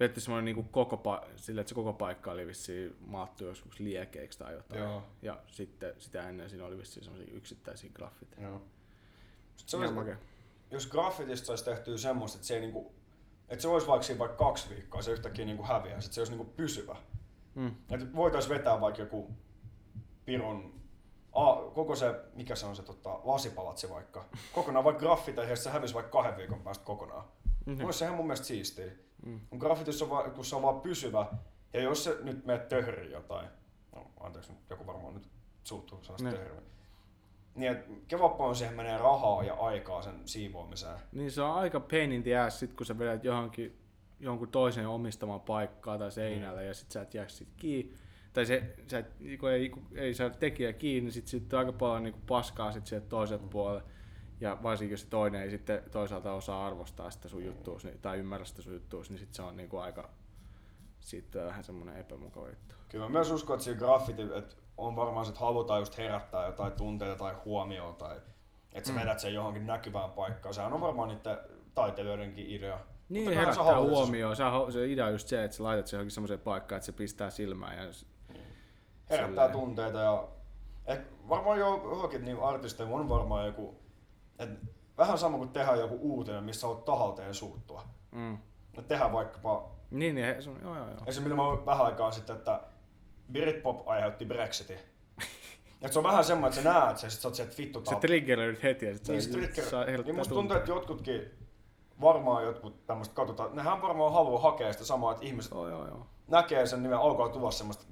[0.00, 4.38] Vedetty semmoinen niinku koko pa- sille, että se koko paikka oli vissiin maattu joskus liekeiksi
[4.38, 4.80] tai jotain.
[4.80, 5.02] Joo.
[5.22, 8.48] Ja sitten sitä ennen siinä oli vissiin semmoisia yksittäisiä graffiteja.
[8.48, 8.62] joo.
[9.56, 10.16] Sitten se olisi, makea.
[10.70, 12.94] jos graffitista saisi tehtyä semmoista, että se ei niinku,
[13.48, 16.32] että se olisi vaikka siinä vaikka kaksi viikkoa, se yhtäkkiä niinku häviää, että se olisi
[16.32, 16.96] niinku pysyvä.
[17.54, 17.74] Mm.
[17.90, 19.30] Että voitaisiin vetää vaikka joku
[20.24, 20.80] Pirun,
[21.36, 25.70] a, koko se, mikä se on se tota, lasipalatsi vaikka, kokonaan vaikka graffita, ja se
[25.70, 27.24] hävisi vaikka kahden viikon päästä kokonaan.
[27.66, 27.78] Mhm.
[27.78, 27.84] Mm.
[27.84, 28.86] Olisi sehän mun mielestä siistiä.
[29.26, 29.40] Mm.
[29.50, 31.26] Kun graffitissa on, vaan, kun se on vaan pysyvä,
[31.72, 33.48] ja jos se nyt meet töhrii jotain,
[33.94, 35.28] no anteeksi, joku varmaan nyt
[35.64, 36.36] suuttuu sanasta Ne.
[36.36, 36.60] töhrii.
[37.54, 40.98] Niin, että kevappoon siihen menee rahaa ja aikaa sen siivoamiseen.
[41.12, 43.78] Niin se on aika pain in the ass, sit kun sä vedät johonkin
[44.20, 47.96] jonkun toisen omistamaan paikkaa tai seinälle ja sit sä et jää sit kiinni.
[48.36, 49.06] Tai se, sä et,
[49.40, 52.72] kun ei, kun ei saa tekijä kiinni, niin sit, sit on aika paljon niinku paskaa
[52.72, 53.48] sit sieltä toiselta mm.
[53.50, 53.82] puolelle.
[54.40, 58.18] Ja varsinkin jos se toinen ei sitten toisaalta osaa arvostaa sitä sun juttuus niin, tai
[58.18, 60.10] ymmärrä sitä sun juttuus, niin sit se on niinku aika
[61.00, 62.74] sitten vähän semmoinen epämukava juttu.
[62.88, 66.72] Kyllä mä myös uskon, että siinä graffiti, että on varmaan sit halutaan just herättää jotain
[66.72, 68.16] tunteita tai huomioon tai
[68.72, 69.00] että sä Mm.
[69.00, 70.54] vedät sen johonkin näkyvään paikkaan.
[70.54, 71.38] Sehän on varmaan niiden
[71.74, 72.76] taiteilijoidenkin idea.
[73.08, 74.36] Niin Mutta kyllähän sä herättää se- huomioon.
[74.36, 76.86] Sä, ho- se idea on just se, että sä laitat sen johonkin semmoiseen paikkaan, että
[76.86, 77.76] se pistää silmään.
[77.78, 77.84] Ja
[79.10, 79.66] Herättää Silleen.
[79.66, 80.24] tunteita ja
[80.86, 80.98] eh,
[81.28, 83.74] varmaan jo johonkin niin artisteilla on varmaan joku,
[84.38, 84.50] et
[84.98, 87.82] vähän sama kuin tehdään joku uutinen, missä olet tahalteen suuttua.
[88.12, 88.34] mm.
[88.68, 90.98] että tehdään vaikkapa, Niin, niin, he- se on, joo, joo, joo.
[91.06, 92.60] esimerkiksi mä vähän aikaa sitten, että
[93.32, 94.78] Britpop aiheutti Brexitin.
[95.82, 97.82] Et se on vähän semmoinen, että sä näet sen, sit sä oot se, että vittu
[97.84, 99.64] Se on triggeröidyt heti ja sit Niin, se trigger.
[99.64, 101.30] saa Niin musta tuntuu, että jotkutkin,
[102.00, 106.06] varmaan jotkut tämmöistä katsotaan, nehän varmaan haluaa hakea sitä samaa, että ihmiset Joo, joo, joo.
[106.28, 107.84] näkee sen nimen alkaa tulla semmoista,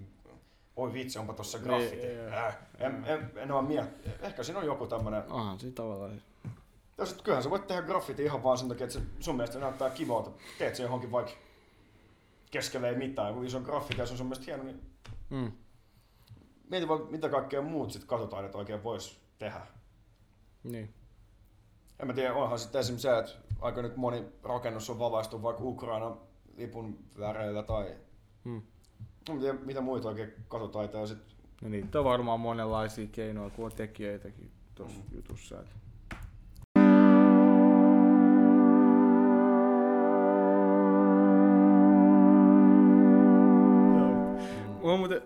[0.76, 2.06] oi vitsi, onpa tossa Niin, graffiti.
[2.14, 2.26] joo.
[2.32, 3.88] Äh, en, en, en vaan miet.
[4.22, 6.22] Ehkä siinä on joku tämmönen, Onhan siinä tavallaan.
[6.98, 9.58] ja sit kyllähän sä voit tehdä graffiti ihan vaan sen takia, että se sun mielestä
[9.58, 10.30] näyttää kivalta.
[10.58, 11.32] Teet sen johonkin vaikka
[12.50, 14.80] keskelle ei mitään, kun iso graffiti ja se on sun mielestä hieno, niin
[15.30, 15.52] Mm.
[16.70, 19.60] mieti vaan, mitä kaikkea muut sit katsotaidot oikein vois tehdä.
[20.64, 20.94] Niin.
[22.00, 25.62] En mä tiedä, onhan sitten esimerkiksi se, että aika nyt moni rakennus on valaistu vaikka
[25.64, 26.20] Ukrainan
[26.56, 27.96] lipun väreillä tai...
[28.44, 28.62] Hmm.
[29.30, 31.18] En tiedä, mitä muita oikein katotaitoja sit...
[31.62, 35.16] No niitä on varmaan monenlaisia keinoja, kun on tekijöitäkin tuossa Mm.
[35.16, 35.60] jutussa.
[35.60, 35.66] et.
[44.84, 45.22] Mä muuten,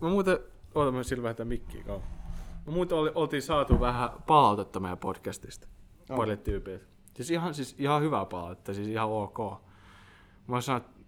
[0.00, 0.38] mä muuten,
[0.74, 2.02] oota mä sillä vähän mikkiä kauan.
[2.66, 5.66] Mä muuten oli, oltiin saatu vähän palautetta meidän podcastista.
[6.08, 6.16] Joo.
[6.16, 6.84] Pari tyypiltä.
[7.14, 9.38] Siis ihan, siis ihan hyvää palautetta, siis ihan ok.
[10.46, 11.00] Mä sanoin, että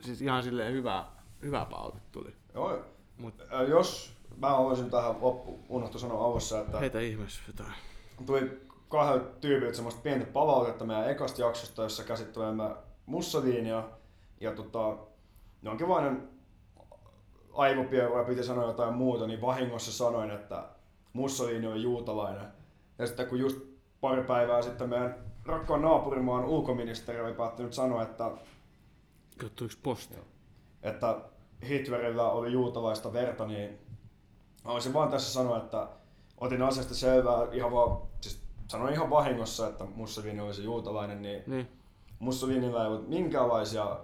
[0.00, 1.04] siis ihan silleen hyvää,
[1.42, 2.34] hyvää palautetta tuli.
[2.54, 2.84] Joo,
[3.18, 3.34] Mut
[3.68, 7.72] jos mä olisin tähän loppu, unohtu sanoa alussa, että heitä ihmeessä jotain.
[8.26, 12.70] tuli kahdelta tyypiltä semmoista pientä palautetta meidän ekasta jaksosta, jossa käsittelemme
[13.06, 13.84] Mussolinia
[14.40, 14.96] ja tota,
[15.62, 16.28] jonkinlainen
[17.52, 20.64] aivopieru ja piti sanoa jotain muuta, niin vahingossa sanoin, että
[21.12, 22.46] Mussolini on juutalainen.
[22.98, 23.58] Ja sitten kun just
[24.00, 28.30] pari päivää sitten meidän rakkaan naapurimaan ulkoministeri oli päättänyt sanoa, että,
[29.38, 30.14] Katsoinko posti?
[30.82, 31.16] että
[31.68, 33.78] Hitlerillä oli juutalaista verta, niin
[34.64, 35.88] haluaisin vaan tässä sanoa, että
[36.40, 41.68] otin asiasta selvää ihan vaan, siis sanoin ihan vahingossa, että Mussolini olisi juutalainen, niin Niin.
[42.18, 44.00] Mussolinilla ei ollut minkäänlaisia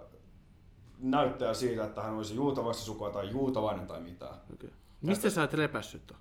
[0.98, 4.34] näyttöjä siitä, että hän olisi juutalaista sukua tai juutalainen tai mitään.
[4.54, 4.70] Okay.
[5.00, 6.16] Mistä sä oot repässyt ton?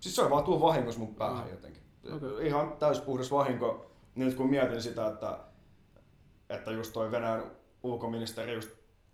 [0.00, 1.50] Siis se on vaan tullut vahingossa mun päähän Mm.
[1.50, 1.82] jotenkin.
[2.12, 2.46] Okei.
[2.46, 3.90] Ihan täyspuhdas vahinko.
[4.14, 5.38] Nyt kun mietin sitä, että,
[6.48, 7.50] että just toi Venäjän
[7.82, 8.70] ulkoministeri just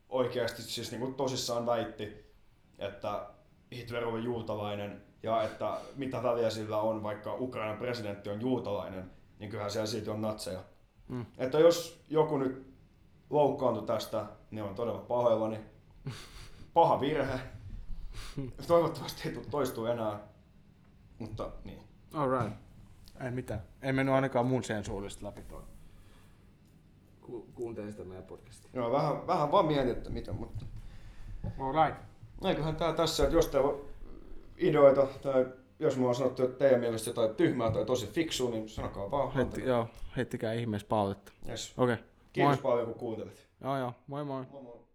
[0.08, 2.34] oikeasti siis niin kuin tosissaan väitti,
[2.78, 3.26] että
[3.72, 9.50] Hitler oli juutalainen ja että mitä väliä sillä on, vaikka Ukrainan presidentti on juutalainen, niin
[9.50, 10.64] kyllähän siellä siitä on natseja.
[11.08, 11.26] Mm.
[11.38, 12.66] Että jos joku nyt
[13.30, 15.60] loukkaantui tästä, niin on todella pahoillani.
[16.74, 17.40] Paha virhe.
[18.66, 20.20] Toivottavasti ei tule toistua enää.
[21.18, 21.82] Mutta niin.
[22.12, 22.58] Alright.
[23.24, 23.62] Ei mitään.
[23.82, 25.62] Ei mennyt ainakaan mun sensuurista läpi toi.
[27.26, 28.70] Ku, kuuntelin sitä meidän podcastia.
[28.74, 30.64] Joo, vähän, vähän vaan mietin, että mitä, mutta
[31.58, 32.02] Alright.
[32.44, 33.80] eiköhän tää tässä, että jos teillä on
[34.58, 35.46] ideoita tai
[35.78, 39.32] jos mä oon sanottu, että teidän mielestä jotain tyhmää tai tosi fiksua, niin sanokaa vaan.
[39.32, 41.32] Heitti, joo, heittikää ihmeessä palautetta.
[41.48, 41.74] Yes.
[41.76, 41.94] Okei.
[41.94, 42.06] Okay.
[42.32, 42.72] Kiitos Moi.
[42.72, 43.48] paljon kun kuuntelit.
[43.60, 43.92] Joo, joo.
[44.06, 44.44] Moi moi.
[44.52, 44.85] Moi moi.